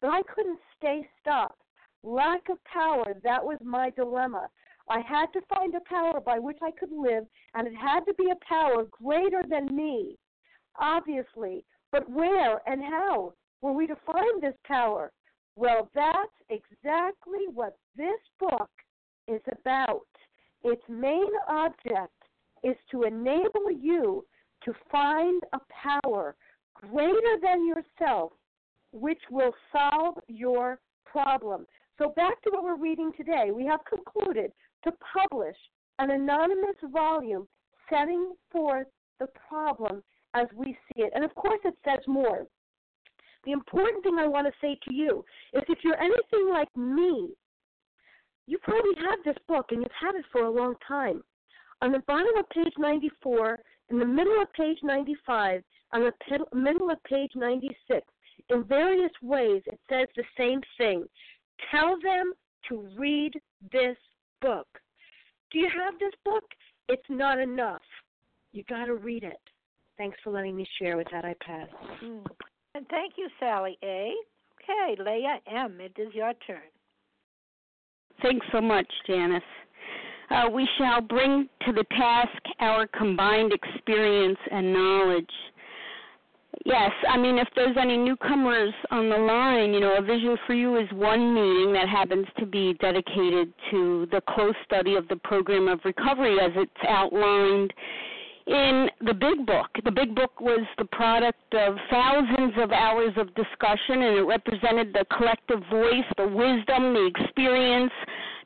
[0.00, 1.62] but I couldn't stay stopped.
[2.02, 4.48] Lack of power, that was my dilemma.
[4.88, 8.14] I had to find a power by which I could live, and it had to
[8.14, 10.16] be a power greater than me,
[10.80, 11.64] obviously.
[11.92, 15.12] But where and how were we to find this power?
[15.56, 18.70] Well, that's exactly what this book
[19.28, 20.06] is about.
[20.62, 22.12] Its main object
[22.62, 24.24] is to enable you
[24.64, 26.34] to find a power
[26.74, 28.32] greater than yourself
[28.92, 31.66] which will solve your problem.
[31.98, 34.52] So, back to what we're reading today, we have concluded
[34.84, 35.56] to publish
[35.98, 37.46] an anonymous volume
[37.90, 38.86] setting forth
[39.18, 40.02] the problem
[40.36, 41.12] as we see it.
[41.14, 42.46] And of course, it says more.
[43.44, 47.30] The important thing I want to say to you is if you're anything like me,
[48.46, 51.22] you probably have this book and you've had it for a long time.
[51.82, 53.58] On the bottom of page 94,
[53.90, 58.06] in the middle of page 95, on the middle of page 96,
[58.50, 61.04] in various ways, it says the same thing.
[61.70, 62.32] Tell them
[62.68, 63.32] to read
[63.72, 63.96] this
[64.40, 64.66] book.
[65.50, 66.44] Do you have this book?
[66.88, 67.82] It's not enough.
[68.52, 69.40] You got to read it.
[69.98, 71.24] Thanks for letting me share with that.
[71.24, 71.68] I pass.
[72.04, 72.24] Mm.
[72.74, 74.12] And thank you, Sally A.
[74.62, 75.80] Okay, Leah M.
[75.80, 76.60] It is your turn.
[78.22, 79.42] Thanks so much, Janice.
[80.30, 85.30] Uh, we shall bring to the task our combined experience and knowledge.
[86.64, 90.54] Yes, I mean, if there's any newcomers on the line, you know, A Vision for
[90.54, 95.16] You is one meeting that happens to be dedicated to the close study of the
[95.16, 97.72] program of recovery as it's outlined
[98.46, 99.68] in the big book.
[99.84, 104.92] The big book was the product of thousands of hours of discussion, and it represented
[104.92, 107.92] the collective voice, the wisdom, the experience,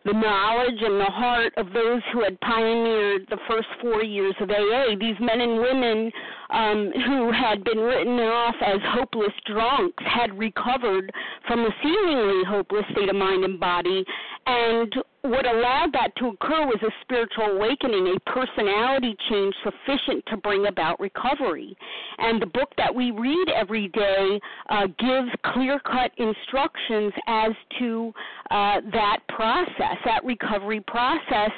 [0.05, 4.49] the knowledge and the heart of those who had pioneered the first four years of
[4.49, 4.97] AA.
[4.99, 6.11] These men and women
[6.49, 11.13] um, who had been written off as hopeless drunks had recovered
[11.47, 14.05] from a seemingly hopeless state of mind and body
[14.51, 20.37] and what allowed that to occur was a spiritual awakening, a personality change sufficient to
[20.39, 21.77] bring about recovery.
[22.19, 28.13] And the book that we read every day uh, gives clear cut instructions as to
[28.51, 31.53] uh, that process, that recovery process.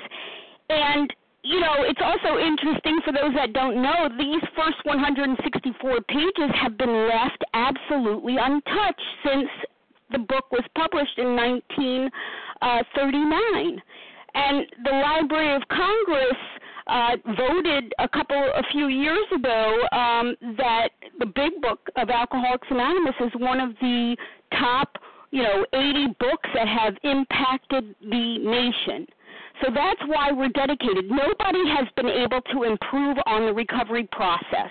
[0.68, 1.12] And
[1.44, 6.78] you know, it's also interesting for those that don't know, these first 164 pages have
[6.78, 9.48] been left absolutely untouched since
[10.12, 12.11] the book was published in 19
[12.62, 13.83] uh, 39.
[14.35, 16.38] And the Library of Congress
[16.87, 22.66] uh, voted a couple, a few years ago, um, that the Big Book of Alcoholics
[22.70, 24.16] Anonymous is one of the
[24.59, 24.96] top,
[25.31, 29.07] you know, 80 books that have impacted the nation.
[29.62, 31.11] So that's why we're dedicated.
[31.11, 34.70] Nobody has been able to improve on the recovery process.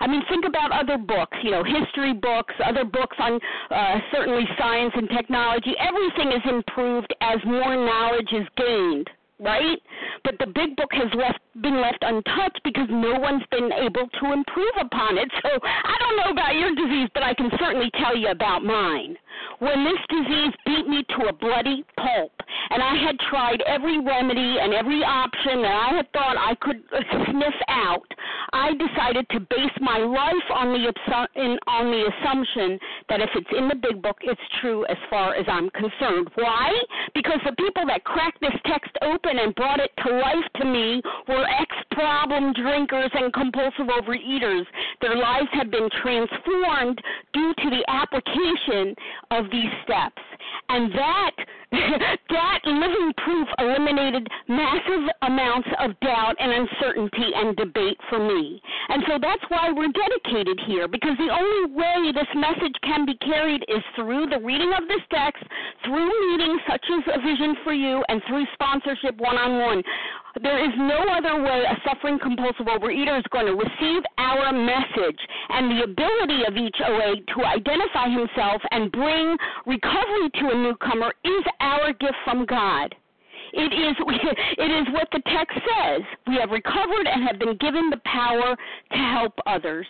[0.00, 4.44] I mean, think about other books, you know, history books, other books on uh, certainly
[4.58, 5.74] science and technology.
[5.78, 9.78] Everything is improved as more knowledge is gained right?
[10.24, 14.32] But the big book has left been left untouched because no one's been able to
[14.32, 15.30] improve upon it.
[15.42, 19.16] So I don't know about your disease, but I can certainly tell you about mine.
[19.58, 22.32] When this disease beat me to a bloody pulp,
[22.70, 26.82] and I had tried every remedy and every option that I had thought I could
[26.92, 28.06] uh, sniff out,
[28.52, 30.86] I decided to base my life on the
[31.66, 35.44] on the assumption that if it's in the big book, it's true as far as
[35.48, 36.30] I'm concerned.
[36.34, 36.72] Why?
[37.14, 41.02] Because the people that cracked this text open and brought it to life to me
[41.28, 44.64] were ex-problem drinkers and compulsive overeaters.
[45.00, 47.00] Their lives have been transformed
[47.32, 48.94] due to the application
[49.30, 50.22] of these steps.
[50.68, 51.36] And that
[52.30, 58.60] that living proof eliminated massive amounts of doubt and uncertainty and debate for me.
[58.88, 63.16] And so that's why we're dedicated here, because the only way this message can be
[63.18, 65.42] carried is through the reading of this text,
[65.84, 69.82] through meetings such as A Vision for You, and through sponsorship one on one.
[70.42, 75.16] There is no other way a suffering compulsive overeater is going to receive our message.
[75.48, 81.12] And the ability of each OA to identify himself and bring recovery to a newcomer
[81.24, 82.94] is our gift from God.
[83.52, 83.96] It is
[84.58, 86.02] it is what the text says.
[86.26, 88.56] We have recovered and have been given the power
[88.92, 89.86] to help others.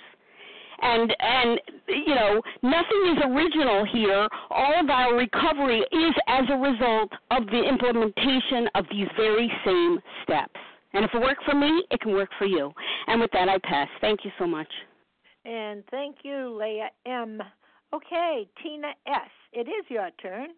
[0.82, 4.28] And and you know nothing is original here.
[4.50, 9.98] All of our recovery is as a result of the implementation of these very same
[10.22, 10.60] steps.
[10.92, 12.72] And if it worked for me it can work for you.
[13.06, 13.88] And with that i pass.
[14.00, 14.68] Thank you so much.
[15.44, 17.42] And thank you leah m
[17.94, 20.48] okay tina s it is your turn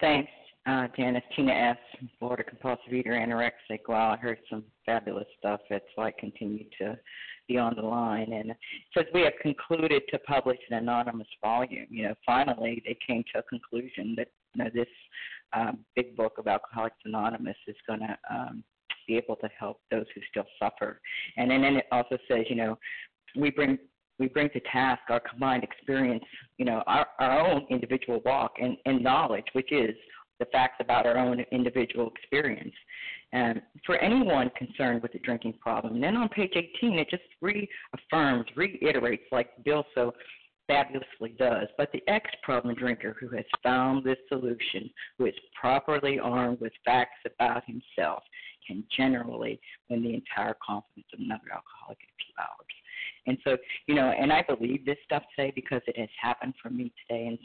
[0.00, 0.30] thanks
[0.66, 1.76] uh, Janice, Tina S.,
[2.18, 3.80] Florida compulsive eater, anorexic.
[3.86, 5.60] Wow, I heard some fabulous stuff.
[5.68, 6.98] It's like continue to
[7.48, 8.32] be on the line.
[8.32, 8.56] And it
[8.96, 11.86] says we have concluded to publish an anonymous volume.
[11.90, 14.88] You know, finally they came to a conclusion that you know this
[15.52, 18.64] um, big book of Alcoholics Anonymous is going to um,
[19.06, 21.00] be able to help those who still suffer.
[21.36, 22.78] And then it also says, you know,
[23.36, 23.78] we bring
[24.18, 26.24] we bring to task our combined experience,
[26.58, 29.94] you know, our, our own individual walk and, and knowledge, which is
[30.38, 32.74] the facts about our own individual experience.
[33.32, 37.22] And for anyone concerned with the drinking problem, and then on page 18, it just
[37.40, 40.12] reaffirms, reiterates, like Bill so
[40.66, 41.68] fabulously does.
[41.76, 46.72] But the ex problem drinker who has found this solution, who is properly armed with
[46.84, 48.22] facts about himself,
[48.66, 52.74] can generally win the entire confidence of another alcoholic in a few hours.
[53.26, 53.56] And so,
[53.86, 57.26] you know, and I believe this stuff today because it has happened for me today,
[57.26, 57.38] and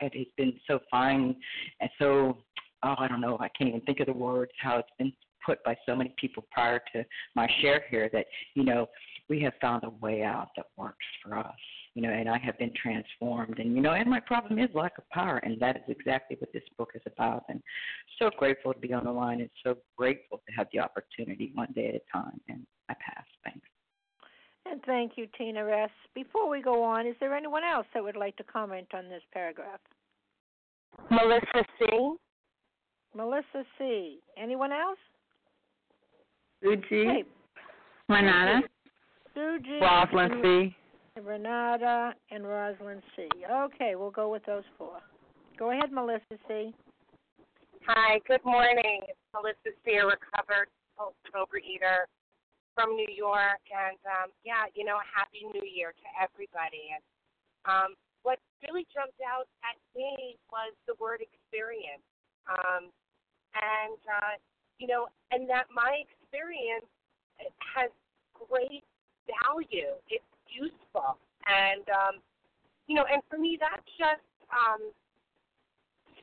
[0.00, 1.36] it has been so fine
[1.80, 2.38] and so,
[2.82, 5.12] oh, I don't know, I can't even think of the words, how it's been
[5.44, 8.88] put by so many people prior to my share here that, you know,
[9.28, 11.54] we have found a way out that works for us.
[11.94, 14.98] You know, and I have been transformed, and you know, and my problem is lack
[14.98, 17.44] of power, and that is exactly what this book is about.
[17.48, 17.62] And
[18.18, 21.72] so grateful to be on the line, and so grateful to have the opportunity one
[21.74, 22.38] day at a time.
[22.50, 23.24] And I pass.
[23.44, 23.66] Thanks.
[24.70, 25.90] And thank you, Tina S.
[26.14, 29.22] Before we go on, is there anyone else that would like to comment on this
[29.32, 29.80] paragraph?
[31.10, 32.14] Melissa C.
[33.14, 34.18] Melissa C.
[34.36, 34.98] Anyone else?
[36.62, 37.04] Sue G.
[37.04, 37.24] Hey.
[38.08, 38.60] Renata.
[39.34, 39.78] Sue G.
[39.80, 40.76] Rosalind C.
[41.22, 43.28] Renata and Rosalind C.
[43.50, 44.98] Okay, we'll go with those four.
[45.58, 46.74] Go ahead, Melissa C.
[47.86, 49.00] Hi, good morning.
[49.08, 52.04] It's Melissa C., a recovered overeater
[52.76, 56.92] from New York, and um, yeah, you know, happy New Year to everybody.
[56.92, 57.02] And
[57.64, 62.04] um, what really jumped out at me was the word experience,
[62.44, 62.92] um,
[63.56, 64.36] and uh,
[64.76, 66.84] you know, and that my experience
[67.72, 67.88] has
[68.36, 68.84] great
[69.24, 69.96] value.
[70.12, 71.16] It's useful,
[71.48, 72.14] and um,
[72.86, 74.92] you know, and for me, that just um,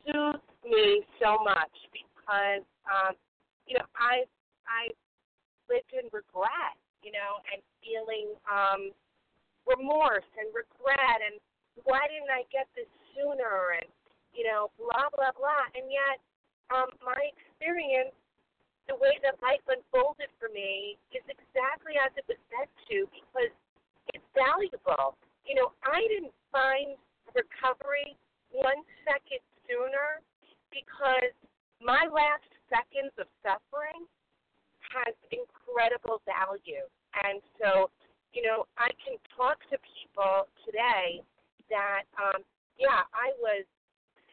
[0.06, 3.18] soothes me so much because um,
[3.66, 4.22] you know, I
[4.70, 4.94] I
[5.74, 8.94] lived in regret, you know, and feeling um,
[9.66, 11.42] remorse and regret and
[11.82, 13.90] why didn't I get this sooner and
[14.30, 16.22] you know blah blah blah and yet
[16.70, 18.14] um, my experience
[18.86, 23.52] the way that life unfolded for me is exactly as it was meant to because
[24.12, 25.16] it's valuable.
[25.48, 26.92] You know, I didn't find
[27.32, 28.12] recovery
[28.52, 30.20] one second sooner
[30.68, 31.32] because
[31.80, 34.04] my last seconds of suffering
[34.94, 36.86] has incredible value.
[37.26, 37.90] And so,
[38.30, 41.22] you know, I can talk to people today
[41.70, 42.42] that, um,
[42.78, 43.66] yeah, I was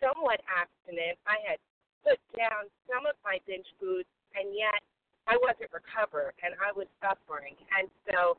[0.01, 1.17] somewhat abstinent.
[1.25, 1.59] I had
[2.01, 4.81] put down some of my binge foods, and yet
[5.29, 7.53] I wasn't recovered, and I was suffering.
[7.77, 8.37] And so,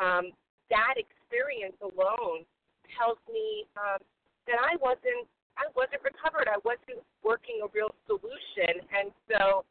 [0.00, 0.32] um,
[0.72, 2.48] that experience alone
[2.96, 4.00] tells me um,
[4.48, 6.50] that I wasn't I wasn't recovered.
[6.50, 9.62] I wasn't working a real solution, and so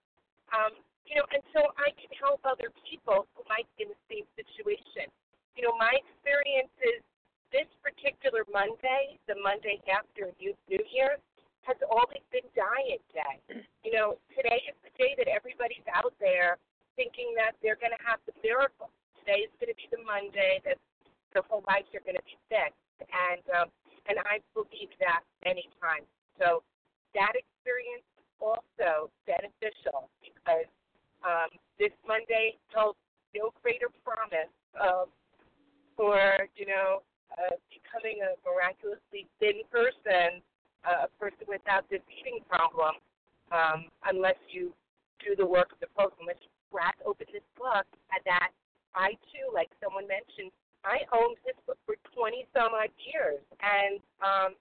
[0.56, 0.72] um,
[1.14, 4.26] you know, and so I can help other people who might be in the same
[4.34, 5.06] situation.
[5.54, 7.06] You know, my experience is
[7.54, 11.22] this particular Monday, the Monday after New Year,
[11.70, 13.62] has always been diet day.
[13.86, 16.58] You know, today is the day that everybody's out there
[16.96, 18.92] thinking that they're going to have the miracle.
[19.24, 20.82] Today is going to be the Monday that
[21.32, 23.68] their whole lives are going to be fixed, and um,
[24.12, 26.10] and I believe that many times.
[26.36, 26.66] So
[27.16, 28.04] that experience
[28.44, 30.68] also beneficial because
[31.24, 31.50] um,
[31.80, 33.00] this Monday held
[33.32, 35.08] no greater promise of
[35.96, 36.20] for
[36.60, 37.02] you know
[37.40, 40.44] uh, becoming a miraculously thin person
[40.84, 41.08] a
[41.74, 42.94] without this eating problem
[43.50, 44.74] um, unless you
[45.26, 46.30] do the work of the program.
[46.30, 48.54] Unless you crack open this book, and that
[48.94, 50.54] I too, like someone mentioned,
[50.86, 54.52] I owned this book for 20 some odd years, and um,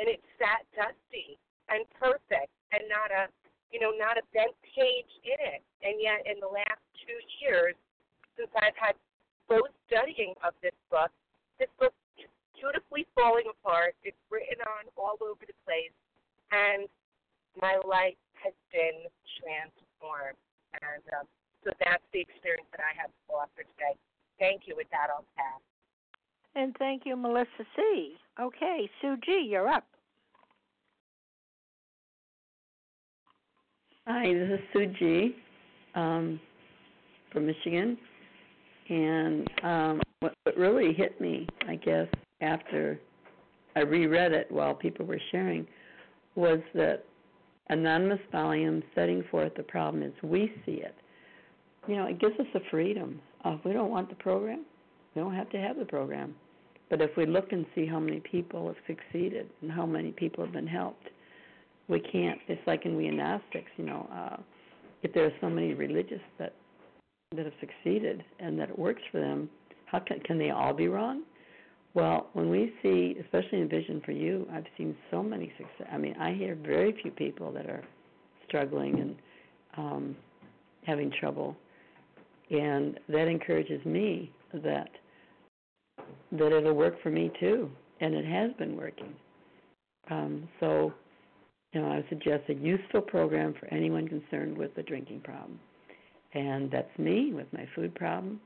[0.00, 1.36] and it sat dusty
[1.68, 3.28] and perfect, and not a
[3.68, 5.60] you know not a bent page in it.
[5.84, 7.76] And yet, in the last two years,
[8.40, 8.96] since I've had
[9.44, 11.12] both studying of this book,
[11.60, 13.92] this book is beautifully falling apart.
[14.06, 15.92] It's written on all over the place,
[16.52, 16.88] and
[17.60, 19.08] my life has been
[19.40, 20.38] transformed.
[20.82, 21.26] And um,
[21.64, 23.96] so that's the experience that I have to offer today.
[24.38, 24.74] Thank you.
[24.76, 25.60] With that, I'll pass.
[26.54, 28.14] And thank you, Melissa C.
[28.40, 29.86] Okay, Sue G., you're up.
[34.06, 35.36] Hi, this is Sue G.
[35.94, 36.38] Um,
[37.32, 37.98] from Michigan,
[38.88, 42.06] and um, what, what really hit me, I guess,
[42.42, 43.00] after
[43.74, 45.66] I reread it while people were sharing,
[46.36, 47.04] was that
[47.70, 48.82] anonymous volume
[49.46, 50.94] forth the problem is we see it.
[51.86, 53.20] You know, it gives us the freedom.
[53.44, 54.64] if we don't want the program,
[55.14, 56.34] we don't have to have the program.
[56.90, 60.44] But if we look and see how many people have succeeded and how many people
[60.44, 61.08] have been helped,
[61.88, 62.38] we can't.
[62.48, 64.36] It's like in we Agnostics, you know, uh,
[65.02, 66.54] if there are so many religious that
[67.34, 69.48] that have succeeded and that it works for them,
[69.86, 71.22] how can can they all be wrong?
[71.94, 75.88] Well, when we see, especially in Vision for You, I've seen so many success.
[75.92, 77.84] I mean, I hear very few people that are
[78.46, 79.16] struggling and
[79.76, 80.16] um,
[80.84, 81.56] having trouble,
[82.50, 84.88] and that encourages me that
[86.32, 87.70] that it'll work for me too,
[88.00, 89.14] and it has been working.
[90.10, 90.92] Um, so,
[91.72, 95.58] you know, I would suggest a useful program for anyone concerned with a drinking problem,
[96.34, 98.40] and that's me with my food problem,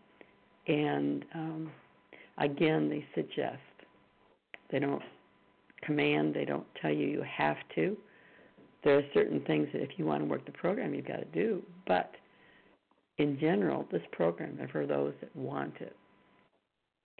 [0.66, 1.72] and um,
[2.38, 3.58] again, they suggest.
[4.70, 5.02] They don't
[5.82, 7.96] command, they don't tell you you have to.
[8.82, 11.24] There are certain things that if you want to work the program, you've got to
[11.26, 11.62] do.
[11.86, 12.14] But
[13.18, 15.94] in general, this program is for those that want it.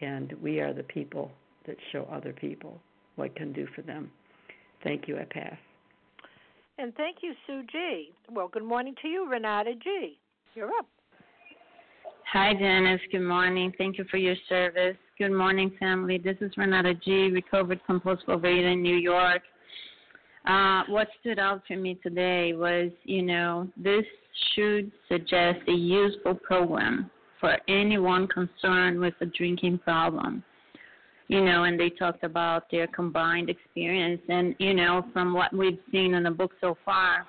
[0.01, 1.31] And we are the people
[1.67, 2.81] that show other people
[3.17, 4.11] what can do for them.
[4.83, 5.19] Thank you.
[5.19, 5.57] I pass.
[6.79, 8.13] And thank you, Sue G.
[8.31, 10.19] Well, good morning to you, Renata G.
[10.55, 10.87] You're up.
[12.33, 13.01] Hi, Janice.
[13.13, 13.73] Good morning.
[13.77, 14.97] Thank you for your service.
[15.19, 16.17] Good morning, family.
[16.17, 19.43] This is Renata G., recovered compulsive overeater in New York.
[20.47, 24.05] Uh, what stood out for me today was, you know, this
[24.55, 27.11] should suggest a useful program
[27.41, 30.43] for anyone concerned with a drinking problem.
[31.29, 35.79] You know, and they talked about their combined experience, and you know, from what we've
[35.93, 37.25] seen in the book so far,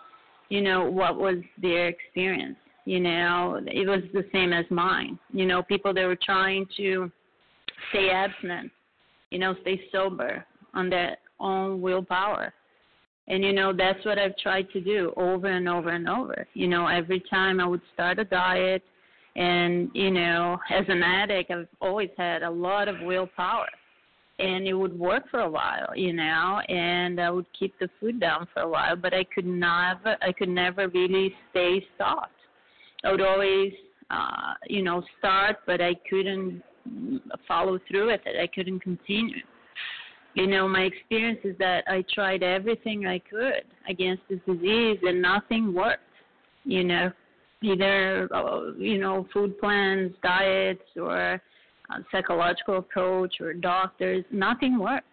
[0.50, 2.58] you know, what was their experience?
[2.86, 7.12] you know it was the same as mine you know people that were trying to
[7.90, 8.72] stay abstinent
[9.30, 10.44] you know stay sober
[10.74, 12.54] on their own willpower
[13.28, 16.68] and you know that's what i've tried to do over and over and over you
[16.68, 18.84] know every time i would start a diet
[19.36, 23.68] and you know as an addict i've always had a lot of willpower
[24.40, 28.20] and it would work for a while you know and i would keep the food
[28.20, 32.32] down for a while but i could never i could never really stay stopped
[33.04, 33.74] I would always,
[34.10, 36.62] uh, you know, start, but I couldn't
[37.48, 38.40] follow through with it.
[38.40, 39.42] I couldn't continue.
[40.34, 45.22] You know, my experience is that I tried everything I could against this disease and
[45.22, 46.04] nothing worked.
[46.64, 47.12] You know,
[47.62, 51.42] either, uh, you know, food plans, diets, or
[52.12, 55.06] psychological approach or doctors, nothing worked.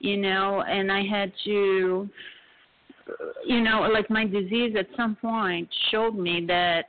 [0.00, 2.08] You know, and I had to,
[3.46, 6.84] you know, like my disease at some point showed me that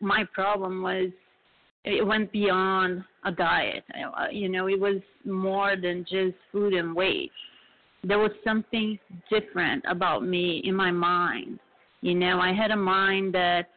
[0.00, 1.10] my problem was
[1.86, 3.84] it went beyond a diet.
[3.94, 7.30] Uh, you know, it was more than just food and weight.
[8.04, 8.98] There was something
[9.30, 11.58] different about me in my mind.
[12.02, 13.70] You know, I had a mind that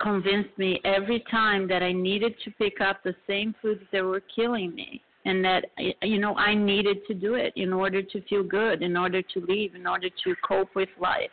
[0.00, 4.22] convinced me every time that I needed to pick up the same foods that were
[4.34, 5.66] killing me and that
[6.00, 9.40] you know I needed to do it in order to feel good, in order to
[9.40, 11.30] live, in order to cope with life.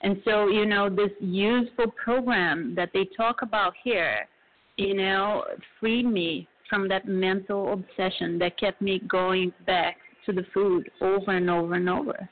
[0.00, 4.28] And so, you know, this useful program that they talk about here,
[4.78, 5.44] you know,
[5.78, 11.32] freed me from that mental obsession that kept me going back to the food over
[11.32, 12.28] and over and over.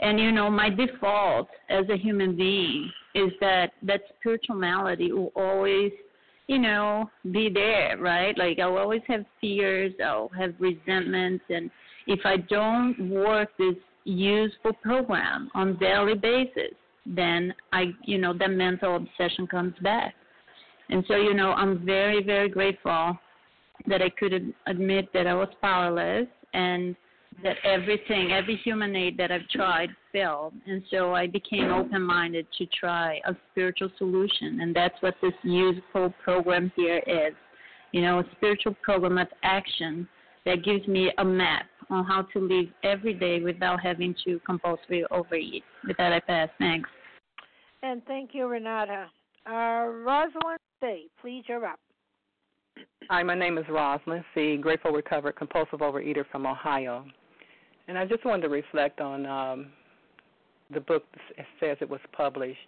[0.00, 5.32] And you know, my default as a human being is that that spiritual malady will
[5.34, 5.92] always,
[6.48, 8.36] you know, be there, right?
[8.36, 11.70] Like I'll always have fears, I'll have resentments, and
[12.06, 16.74] if I don't work this useful program on daily basis,
[17.06, 20.14] then I, you know, the mental obsession comes back.
[20.90, 23.16] And so, you know, I'm very, very grateful
[23.86, 26.96] that I could admit that I was powerless and
[27.42, 30.52] that everything, every human aid that I've tried failed.
[30.66, 34.60] And so I became open minded to try a spiritual solution.
[34.60, 37.34] And that's what this useful program here is.
[37.92, 40.08] You know, a spiritual program of action
[40.44, 45.02] that gives me a map on how to live every day without having to compulsively
[45.10, 45.64] overeat.
[45.86, 46.48] With that, I pass.
[46.58, 46.88] Thanks.
[47.82, 49.06] And thank you, Renata.
[49.46, 50.59] Uh, Rosalind
[51.20, 51.78] Please, you're up.
[53.10, 57.04] Hi, my name is Rosalind C., grateful recovered compulsive overeater from Ohio.
[57.86, 59.66] And I just wanted to reflect on um,
[60.72, 61.04] the book
[61.36, 62.58] that says it was published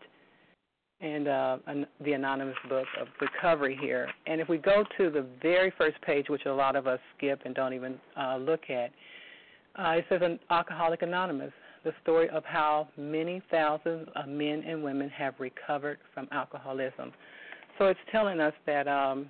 [1.00, 4.08] and uh, an, the anonymous book of recovery here.
[4.26, 7.40] And if we go to the very first page, which a lot of us skip
[7.46, 8.90] and don't even uh, look at,
[9.78, 11.52] uh, it says an Alcoholic Anonymous,
[11.82, 17.12] the story of how many thousands of men and women have recovered from alcoholism.
[17.79, 19.27] So it's telling us that um,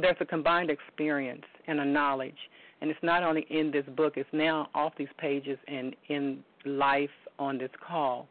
[0.00, 2.36] there's a combined experience and a knowledge,
[2.80, 7.10] and it's not only in this book; it's now off these pages and in life
[7.38, 8.28] on this call.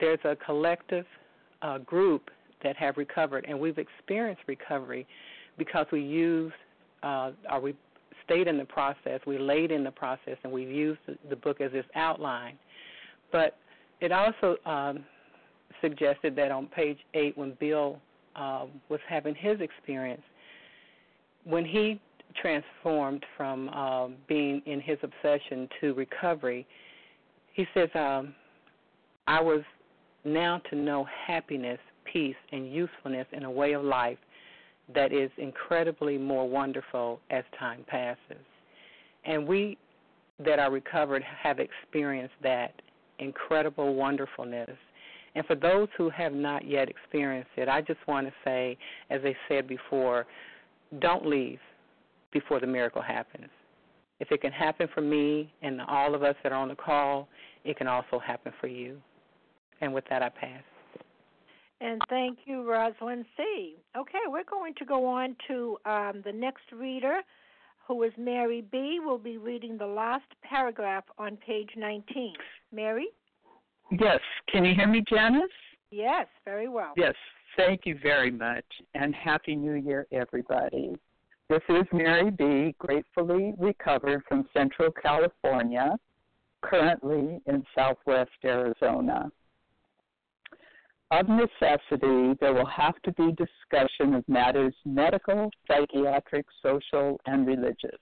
[0.00, 1.06] There's a collective
[1.62, 2.30] uh, group
[2.62, 5.06] that have recovered, and we've experienced recovery
[5.58, 6.54] because we used
[7.02, 7.74] uh, or we
[8.24, 11.70] stayed in the process, we laid in the process, and we've used the book as
[11.74, 12.58] its outline.
[13.30, 13.56] But
[14.00, 15.04] it also um,
[15.80, 18.00] suggested that on page eight, when Bill
[18.36, 20.22] uh, was having his experience,
[21.44, 22.00] when he
[22.40, 26.66] transformed from uh, being in his obsession to recovery,
[27.52, 28.34] he says, um,
[29.26, 29.62] I was
[30.24, 31.78] now to know happiness,
[32.10, 34.18] peace, and usefulness in a way of life
[34.94, 38.44] that is incredibly more wonderful as time passes.
[39.24, 39.78] And we
[40.44, 42.72] that are recovered have experienced that
[43.18, 44.76] incredible wonderfulness.
[45.34, 48.76] And for those who have not yet experienced it, I just want to say,
[49.10, 50.26] as I said before,
[51.00, 51.58] don't leave
[52.32, 53.48] before the miracle happens.
[54.20, 57.28] If it can happen for me and all of us that are on the call,
[57.64, 59.00] it can also happen for you.
[59.80, 60.62] And with that, I pass.
[61.80, 63.76] And thank you, Rosalind C.
[63.96, 67.20] Okay, we're going to go on to um, the next reader,
[67.86, 69.00] who is Mary B.
[69.04, 72.34] We'll be reading the last paragraph on page 19.
[72.72, 73.08] Mary?
[74.00, 74.20] Yes.
[74.50, 75.50] Can you hear me, Janice?
[75.90, 76.92] Yes, very well.
[76.96, 77.14] Yes.
[77.56, 78.64] Thank you very much,
[78.94, 80.98] and Happy New Year, everybody.
[81.48, 85.96] This is Mary B., gratefully recovered from Central California,
[86.62, 89.30] currently in Southwest Arizona.
[91.12, 98.00] Of necessity, there will have to be discussion of matters medical, psychiatric, social, and religious.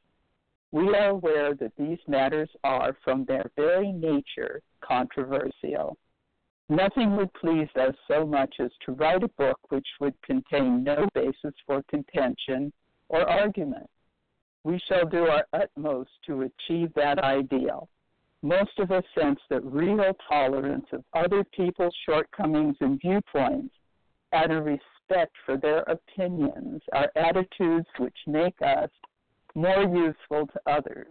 [0.72, 5.98] We are aware that these matters are, from their very nature, controversial.
[6.70, 11.06] Nothing would please us so much as to write a book which would contain no
[11.14, 12.72] basis for contention
[13.10, 13.86] or argument.
[14.64, 17.90] We shall do our utmost to achieve that ideal.
[18.40, 23.74] Most of us sense that real tolerance of other people's shortcomings and viewpoints
[24.32, 28.88] and a respect for their opinions are attitudes which make us
[29.54, 31.08] more useful to others.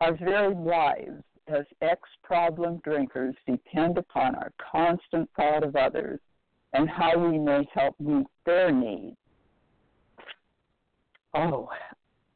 [0.00, 6.20] Our very lives as ex problem drinkers depend upon our constant thought of others
[6.72, 9.16] and how we may help meet their needs.
[11.34, 11.70] Oh,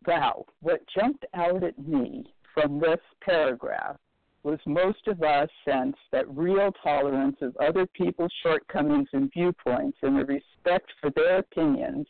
[0.06, 0.44] wow.
[0.60, 3.96] What jumped out at me from this paragraph
[4.42, 10.18] was most of us sense that real tolerance of other people's shortcomings and viewpoints and
[10.18, 12.06] the respect for their opinions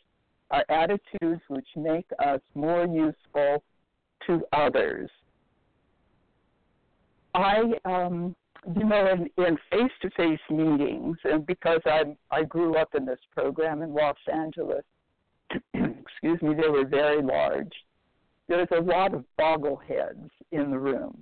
[0.51, 3.63] are attitudes which make us more useful
[4.27, 5.09] to others.
[7.33, 8.35] I, um,
[8.75, 13.81] you know, in, in face-to-face meetings, and because I I grew up in this program
[13.81, 14.83] in Los Angeles,
[15.73, 17.71] excuse me, they were very large.
[18.47, 21.17] There's a lot of boggleheads in the room.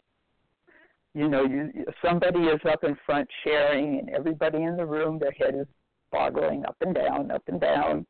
[1.14, 1.72] You know, you
[2.04, 5.68] somebody is up in front sharing, and everybody in the room, their head is
[6.12, 8.06] boggling up and down, up and down,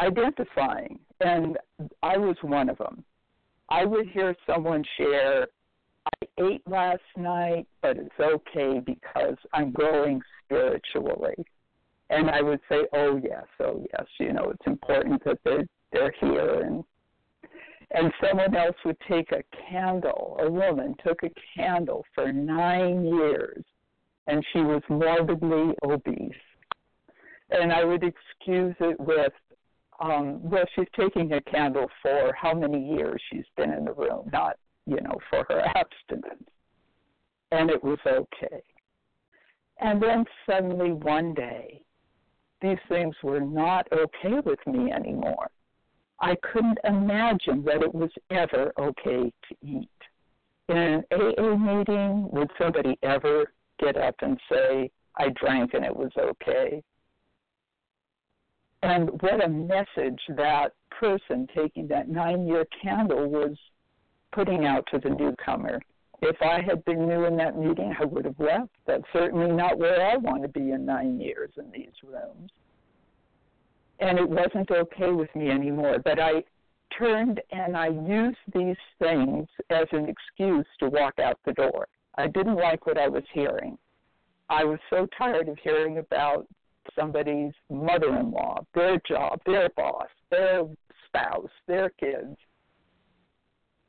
[0.00, 0.98] identifying.
[1.20, 1.56] And
[2.02, 3.04] I was one of them.
[3.68, 5.46] I would hear someone share
[6.06, 11.36] I ate last night, but it's okay because I'm growing spiritually.
[12.10, 16.14] And I would say, oh yes, oh yes, you know, it's important that they're they're
[16.20, 16.84] here and
[17.94, 20.38] and someone else would take a candle.
[20.40, 23.62] A woman took a candle for nine years,
[24.26, 26.32] and she was morbidly obese.
[27.50, 29.32] And I would excuse it with,
[30.02, 34.28] um, well, she's taking a candle for how many years she's been in the room,
[34.32, 36.48] not you know, for her abstinence.
[37.50, 38.62] And it was okay.
[39.80, 41.82] And then suddenly one day,
[42.60, 45.50] these things were not okay with me anymore.
[46.20, 49.88] I couldn't imagine that it was ever okay to eat.
[50.68, 55.94] in an AA meeting, would somebody ever get up and say, I drank and it
[55.94, 56.82] was okay?
[58.82, 63.56] And what a message that person taking that nine year candle was
[64.32, 65.80] putting out to the newcomer.
[66.20, 68.70] If I had been new in that meeting, I would have left.
[68.86, 72.50] That's certainly not where I want to be in nine years in these rooms.
[73.98, 75.98] And it wasn't okay with me anymore.
[76.04, 76.44] But I
[76.96, 81.88] turned and I used these things as an excuse to walk out the door.
[82.16, 83.78] I didn't like what I was hearing.
[84.48, 86.46] I was so tired of hearing about
[86.98, 90.64] somebody's mother in law, their job, their boss, their
[91.06, 92.36] spouse, their kids.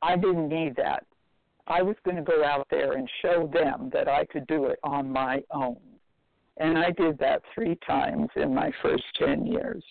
[0.02, 1.04] I didn't need that.
[1.66, 4.78] I was going to go out there and show them that I could do it
[4.82, 5.78] on my own.
[6.58, 9.82] And I did that three times in my first 10 years.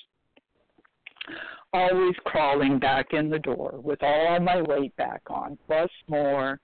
[1.73, 6.59] Always crawling back in the door with all my weight back on, plus more.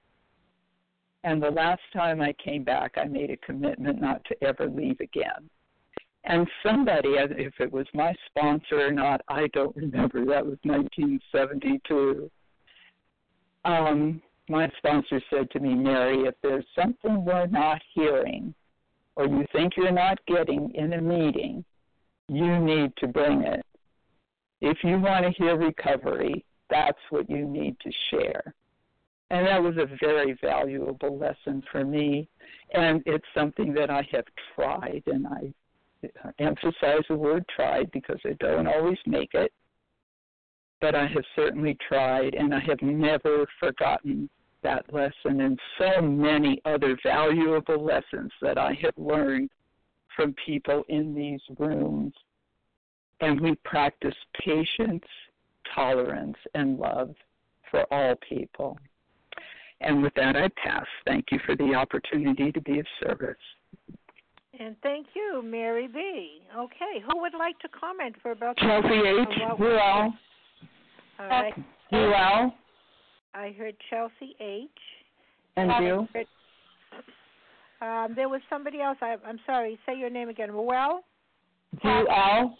[1.24, 5.00] And the last time I came back, I made a commitment not to ever leave
[5.00, 5.50] again.
[6.26, 10.26] And somebody, if it was my sponsor or not, I don't remember.
[10.26, 12.30] That was 1972.
[13.66, 18.54] Um, my sponsor said to me, Mary, if there's something we're not hearing
[19.16, 21.64] or you think you're not getting in a meeting,
[22.28, 23.66] you need to bring it.
[24.62, 28.54] If you want to hear recovery, that's what you need to share.
[29.32, 32.28] And that was a very valuable lesson for me.
[32.74, 35.54] And it's something that I have tried, and I
[36.40, 39.52] emphasize the word tried because I don't always make it.
[40.82, 44.30] But I have certainly tried, and I have never forgotten
[44.64, 49.50] that lesson and so many other valuable lessons that I have learned
[50.16, 52.14] from people in these rooms.
[53.22, 55.06] And we practice patience,
[55.76, 57.14] tolerance, and love
[57.70, 58.78] for all people.
[59.82, 60.86] And with that, I pass.
[61.06, 63.36] Thank you for the opportunity to be of service.
[64.60, 66.42] And thank you, Mary B.
[66.56, 69.28] Okay, who would like to comment for about Chelsea H.
[69.58, 70.14] Ruel.
[71.20, 71.54] All right.
[71.92, 72.54] Ruel.
[73.34, 74.70] I heard Chelsea H.
[75.56, 76.08] And you?
[76.14, 76.28] Heard,
[77.82, 78.98] um, there was somebody else.
[79.02, 79.80] I, I'm sorry.
[79.86, 80.52] Say your name again.
[80.52, 81.04] Ruel.
[81.84, 82.58] Ruel.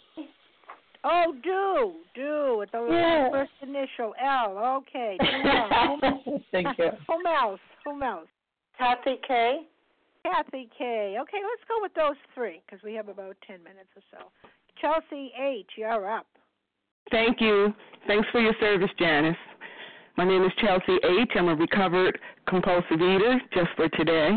[1.02, 3.30] Oh, do do with the Yeah.
[3.30, 4.82] first initial L.
[4.88, 5.18] Okay.
[6.24, 6.90] Who, Thank you.
[7.06, 7.60] Whom else?
[7.84, 8.28] Whom else?
[8.78, 9.60] Kathy K.
[10.24, 11.16] Kathy K.
[11.20, 14.30] Okay, let's go with those three because we have about ten minutes or so.
[14.80, 15.66] Chelsea H.
[15.76, 16.26] You're up.
[17.10, 17.74] Thank you.
[18.06, 19.36] Thanks for your service, Janice.
[20.16, 21.30] My name is Chelsea H.
[21.34, 24.36] I'm a recovered compulsive eater just for today.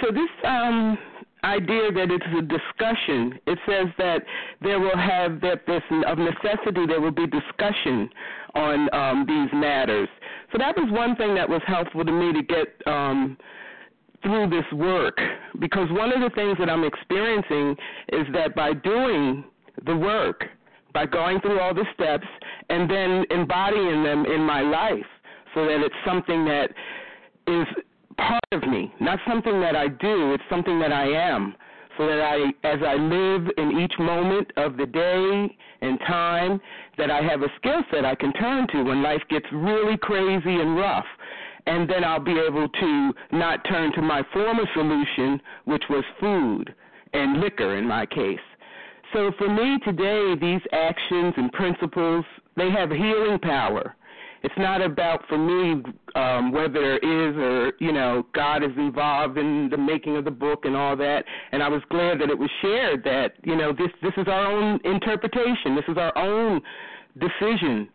[0.00, 0.98] So this um,
[1.44, 4.22] idea that it's a discussion, it says that
[4.60, 8.08] there will have that this of necessity there will be discussion
[8.54, 10.08] on um, these matters.
[10.52, 13.36] So that was one thing that was helpful to me to get um,
[14.22, 15.18] through this work
[15.60, 17.76] because one of the things that I'm experiencing
[18.12, 19.44] is that by doing
[19.86, 20.44] the work,
[20.92, 22.26] by going through all the steps
[22.68, 25.06] and then embodying them in my life
[25.54, 26.70] so that it's something that
[27.46, 27.66] is
[28.16, 31.54] part of me, not something that I do, it's something that I am.
[31.98, 36.60] So that I, as I live in each moment of the day and time,
[36.96, 40.60] that I have a skill set I can turn to when life gets really crazy
[40.60, 41.04] and rough
[41.66, 46.74] and then I'll be able to not turn to my former solution, which was food
[47.12, 48.38] and liquor in my case.
[49.12, 52.24] So for me today, these actions and principles,
[52.56, 53.96] they have healing power.
[54.42, 55.82] It's not about for me
[56.14, 60.30] um, whether there is or you know God is involved in the making of the
[60.30, 61.24] book and all that.
[61.52, 64.46] And I was glad that it was shared that you know this this is our
[64.46, 65.74] own interpretation.
[65.76, 66.62] This is our own
[67.18, 67.88] decision,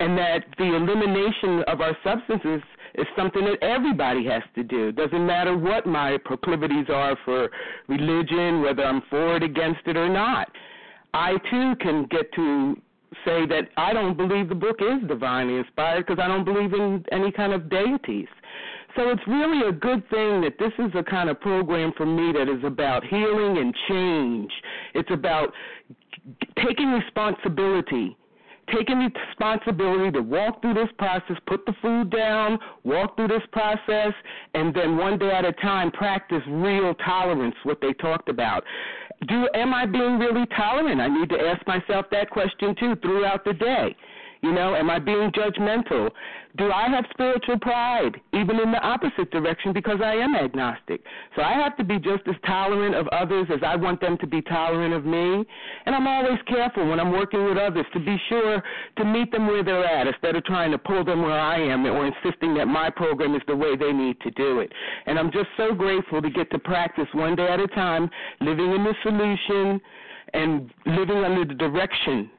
[0.00, 2.60] and that the elimination of our substances
[2.98, 4.92] is something that everybody has to do.
[4.92, 7.48] Doesn't matter what my proclivities are for
[7.88, 10.50] religion, whether I'm for it, against it, or not.
[11.14, 12.76] I too can get to
[13.24, 17.04] say that I don't believe the book is divinely inspired because I don't believe in
[17.10, 18.28] any kind of deities.
[18.96, 22.32] So it's really a good thing that this is a kind of program for me
[22.32, 24.50] that is about healing and change.
[24.94, 25.52] It's about
[26.64, 28.16] taking responsibility
[28.74, 33.42] taking the responsibility to walk through this process, put the food down, walk through this
[33.52, 34.12] process,
[34.54, 38.64] and then one day at a time practice real tolerance, what they talked about.
[39.26, 41.00] Do am I being really tolerant?
[41.00, 43.96] I need to ask myself that question too throughout the day.
[44.40, 46.10] You know, am I being judgmental?
[46.56, 51.02] Do I have spiritual pride, even in the opposite direction, because I am agnostic?
[51.36, 54.26] So I have to be just as tolerant of others as I want them to
[54.26, 55.44] be tolerant of me.
[55.86, 58.62] And I'm always careful when I'm working with others to be sure
[58.96, 61.84] to meet them where they're at instead of trying to pull them where I am
[61.86, 64.72] or insisting that my program is the way they need to do it.
[65.06, 68.10] And I'm just so grateful to get to practice one day at a time,
[68.40, 69.80] living in the solution
[70.34, 72.30] and living under the direction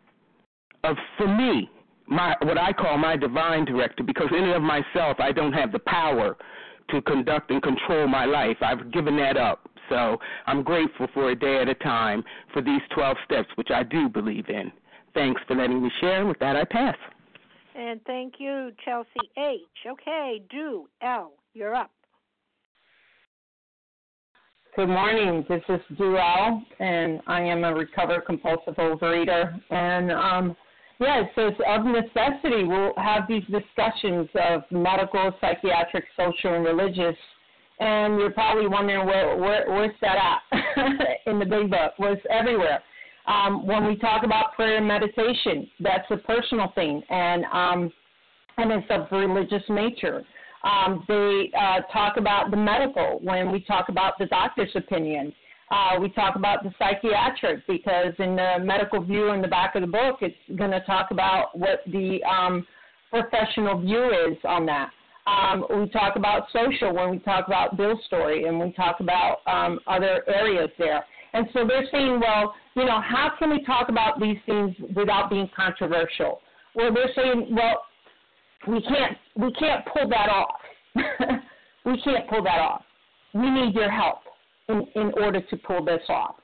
[0.84, 1.70] of, for me,
[2.10, 5.72] my what I call my divine director because in and of myself I don't have
[5.72, 6.36] the power
[6.90, 8.58] to conduct and control my life.
[8.62, 9.70] I've given that up.
[9.90, 13.84] So I'm grateful for a day at a time for these 12 steps, which I
[13.84, 14.72] do believe in.
[15.14, 16.26] Thanks for letting me share.
[16.26, 16.96] With that, I pass.
[17.76, 19.62] And thank you, Chelsea H.
[19.88, 21.34] Okay, do L.
[21.54, 21.92] You're up.
[24.76, 25.46] Good morning.
[25.50, 29.60] This is Duell, and I am a recovered compulsive overeater.
[29.72, 30.56] And um,
[31.00, 37.16] yeah, it says of necessity, we'll have these discussions of medical, psychiatric, social, and religious.
[37.80, 40.18] And you're probably wondering where, where where's that
[40.52, 41.94] at in the big book?
[41.98, 42.84] Was everywhere.
[43.28, 47.94] Um, when we talk about prayer and meditation, that's a personal thing, and um,
[48.58, 50.24] and it's of religious nature.
[50.64, 55.34] Um, they uh, talk about the medical when we talk about the doctor's opinion.
[55.72, 59.82] Uh, we talk about the psychiatric because in the medical view in the back of
[59.82, 62.66] the book, it's going to talk about what the um,
[63.12, 64.90] professional view is on that.
[65.28, 69.40] Um, we talk about social when we talk about Bill's story, and we talk about
[69.46, 71.06] um, other areas there.
[71.34, 75.30] And so they're saying, well, you know, how can we talk about these things without
[75.30, 76.42] being controversial?
[76.74, 77.84] Well, they're saying, well,
[78.68, 80.60] we can't we can't pull that off.
[81.86, 82.84] we can't pull that off.
[83.36, 84.22] We need your help
[84.70, 86.36] in, in order to pull this off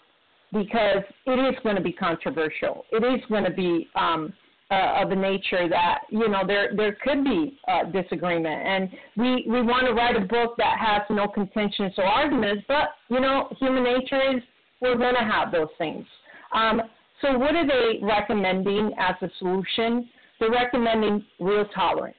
[0.51, 2.85] because it is going to be controversial.
[2.91, 4.33] It is going to be um,
[4.71, 9.45] uh, of a nature that you know there there could be uh, disagreement, and we
[9.47, 12.63] we want to write a book that has no contentions or arguments.
[12.67, 14.43] But you know, human nature is
[14.81, 16.05] we're going to have those things.
[16.53, 16.81] Um,
[17.21, 20.09] so, what are they recommending as a solution?
[20.39, 22.15] They're recommending real tolerance.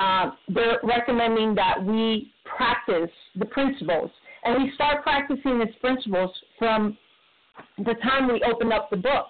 [0.00, 4.10] Uh, they're recommending that we practice the principles
[4.48, 6.96] and we start practicing these principles from
[7.78, 9.26] the time we open up the book.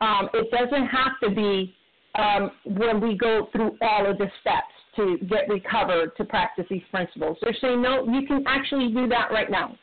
[0.00, 1.74] Um, it doesn't have to be
[2.14, 6.82] um, when we go through all of the steps to get recovered to practice these
[6.90, 7.36] principles.
[7.42, 9.76] They're saying, no, you can actually do that right now.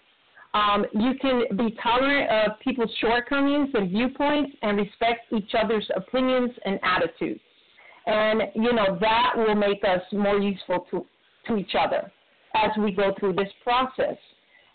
[0.54, 6.52] Um, you can be tolerant of people's shortcomings and viewpoints and respect each other's opinions
[6.66, 7.42] and attitudes.
[8.08, 11.06] And, you know, that will make us more useful to,
[11.48, 12.12] to each other
[12.56, 14.18] as we go through this process.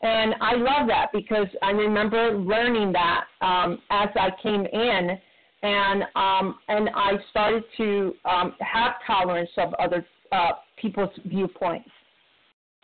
[0.03, 5.19] And I love that because I remember learning that um, as I came in,
[5.63, 11.89] and um, and I started to um, have tolerance of other uh, people's viewpoints.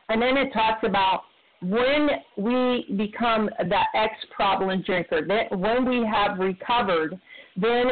[0.08, 1.22] And then it talks about
[1.60, 7.20] when we become the ex problem drinker, then when we have recovered,
[7.56, 7.84] then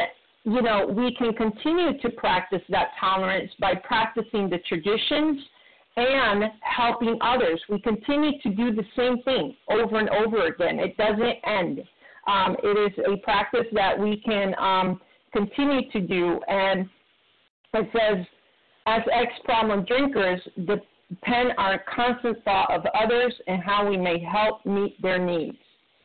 [0.44, 5.40] you know we can continue to practice that tolerance by practicing the traditions
[6.00, 7.60] and helping others.
[7.68, 10.78] We continue to do the same thing over and over again.
[10.78, 11.82] It doesn't end.
[12.26, 15.00] Um, it is a practice that we can um,
[15.32, 16.40] continue to do.
[16.48, 16.88] And
[17.74, 18.26] it says,
[18.86, 24.64] as ex problem drinkers, depend our constant thought of others and how we may help
[24.64, 25.58] meet their needs.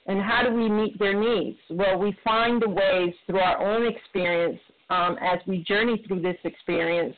[0.08, 1.58] And how do we meet their needs?
[1.70, 4.60] Well, we find the ways through our own experience
[4.92, 7.16] um, as we journey through this experience,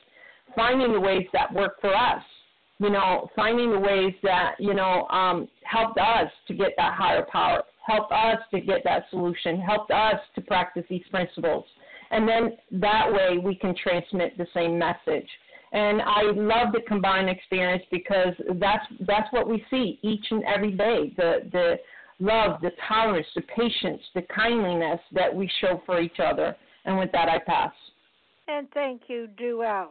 [0.56, 2.24] finding the ways that work for us
[2.80, 7.26] you know, finding the ways that, you know, um, helped us to get that higher
[7.32, 11.66] power, helped us to get that solution, helped us to practice these principles.
[12.12, 15.28] And then that way we can transmit the same message.
[15.74, 20.72] And I love the combined experience because that's that's what we see each and every
[20.72, 21.14] day.
[21.18, 21.76] The the
[22.20, 26.56] love, the tolerance, the patience, the kindliness that we show for each other.
[26.86, 27.74] And with that I pass.
[28.48, 29.90] And thank you, Duell.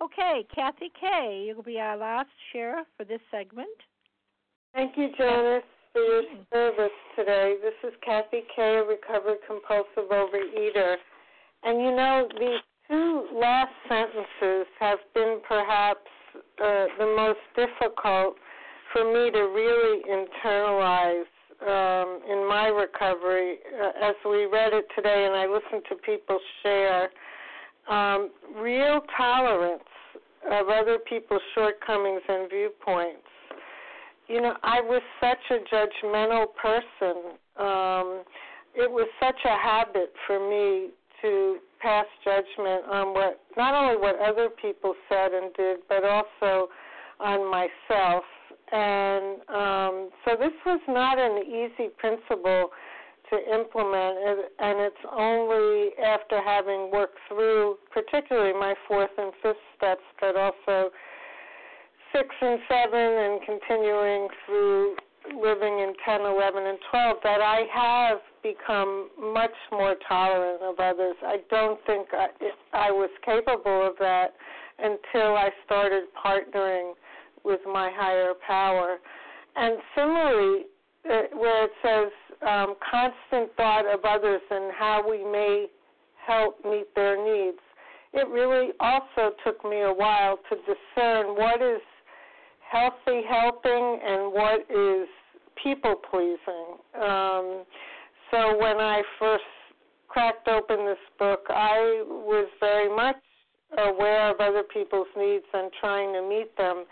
[0.00, 3.68] Okay, Kathy K, you'll be our last share for this segment.
[4.72, 6.22] Thank you, Janice, for your
[6.52, 7.56] service today.
[7.60, 10.96] This is Kathy K, a recovered compulsive overeater.
[11.64, 18.36] And you know, these two last sentences have been perhaps uh, the most difficult
[18.92, 21.26] for me to really internalize
[21.60, 23.58] um, in my recovery.
[23.82, 27.10] Uh, as we read it today and I listened to people share,
[27.88, 29.82] um, real tolerance
[30.50, 33.22] of other people's shortcomings and viewpoints.
[34.28, 37.32] You know, I was such a judgmental person.
[37.56, 38.24] Um,
[38.74, 40.90] it was such a habit for me
[41.22, 46.68] to pass judgment on what not only what other people said and did, but also
[47.20, 48.24] on myself.
[48.70, 52.70] And um, so this was not an easy principle
[53.30, 59.56] to implement, it, and it's only after having worked through, particularly my fourth and fifth
[59.76, 60.90] steps, but also
[62.12, 64.96] six and seven, and continuing through
[65.36, 71.16] living in 10, 11, and 12, that I have become much more tolerant of others.
[71.22, 72.28] I don't think I,
[72.72, 74.34] I was capable of that
[74.78, 76.92] until I started partnering
[77.44, 78.98] with my higher power.
[79.56, 80.66] And similarly,
[81.04, 82.12] where it says
[82.46, 85.66] um, constant thought of others and how we may
[86.26, 87.58] help meet their needs,
[88.12, 91.80] it really also took me a while to discern what is
[92.70, 95.08] healthy helping and what is
[95.62, 96.76] people pleasing.
[96.94, 97.64] Um,
[98.30, 99.44] so when I first
[100.08, 103.16] cracked open this book, I was very much
[103.76, 106.84] aware of other people's needs and trying to meet them,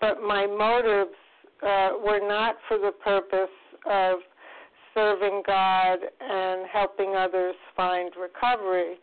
[0.00, 1.16] but my motives
[1.62, 3.48] uh, were not for the purpose
[3.90, 4.18] of
[4.94, 8.94] serving God and helping others find recovery.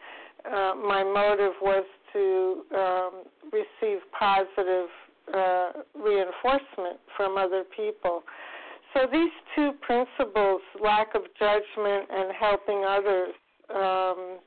[0.46, 4.88] Uh, my motive was to um, receive positive
[5.34, 8.24] uh, reinforcement from other people.
[8.94, 13.34] So these two principles, lack of judgment and helping others,
[13.74, 14.40] um,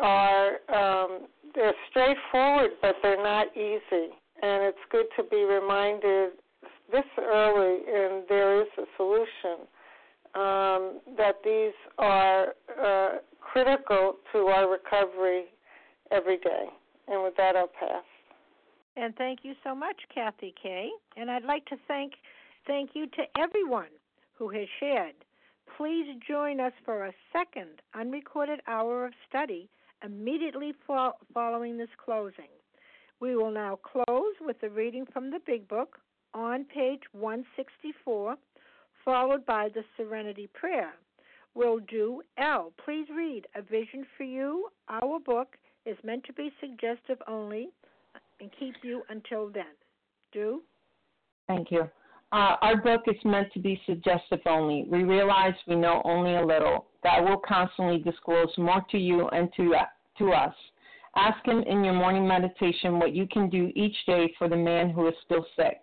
[0.00, 4.10] are um, they're straightforward, but they're not easy.
[4.42, 6.30] And it's good to be reminded
[6.90, 9.66] this early, and there is a solution.
[10.34, 15.44] Um, that these are uh, critical to our recovery
[16.10, 16.68] every day.
[17.08, 18.02] And with that, I'll pass.
[18.96, 20.88] And thank you so much, Kathy K.
[21.16, 22.14] And I'd like to thank
[22.66, 23.88] thank you to everyone
[24.38, 25.14] who has shared.
[25.76, 29.68] Please join us for a second unrecorded hour of study
[30.04, 32.50] immediately fo- following this closing.
[33.20, 35.98] We will now close with a reading from the Big Book
[36.34, 38.36] on page 164,
[39.04, 40.92] followed by the Serenity Prayer.
[41.54, 42.72] We'll do L.
[42.84, 44.68] Please read A Vision for You.
[44.88, 47.68] Our book is meant to be suggestive only
[48.40, 49.64] and keep you until then.
[50.32, 50.62] Do?
[51.46, 51.88] Thank you.
[52.32, 54.86] Uh, our book is meant to be suggestive only.
[54.90, 56.86] We realize we know only a little.
[57.02, 59.84] God will constantly disclose more to you and to, uh,
[60.18, 60.54] to us.
[61.14, 64.88] Ask Him in your morning meditation what you can do each day for the man
[64.88, 65.82] who is still sick.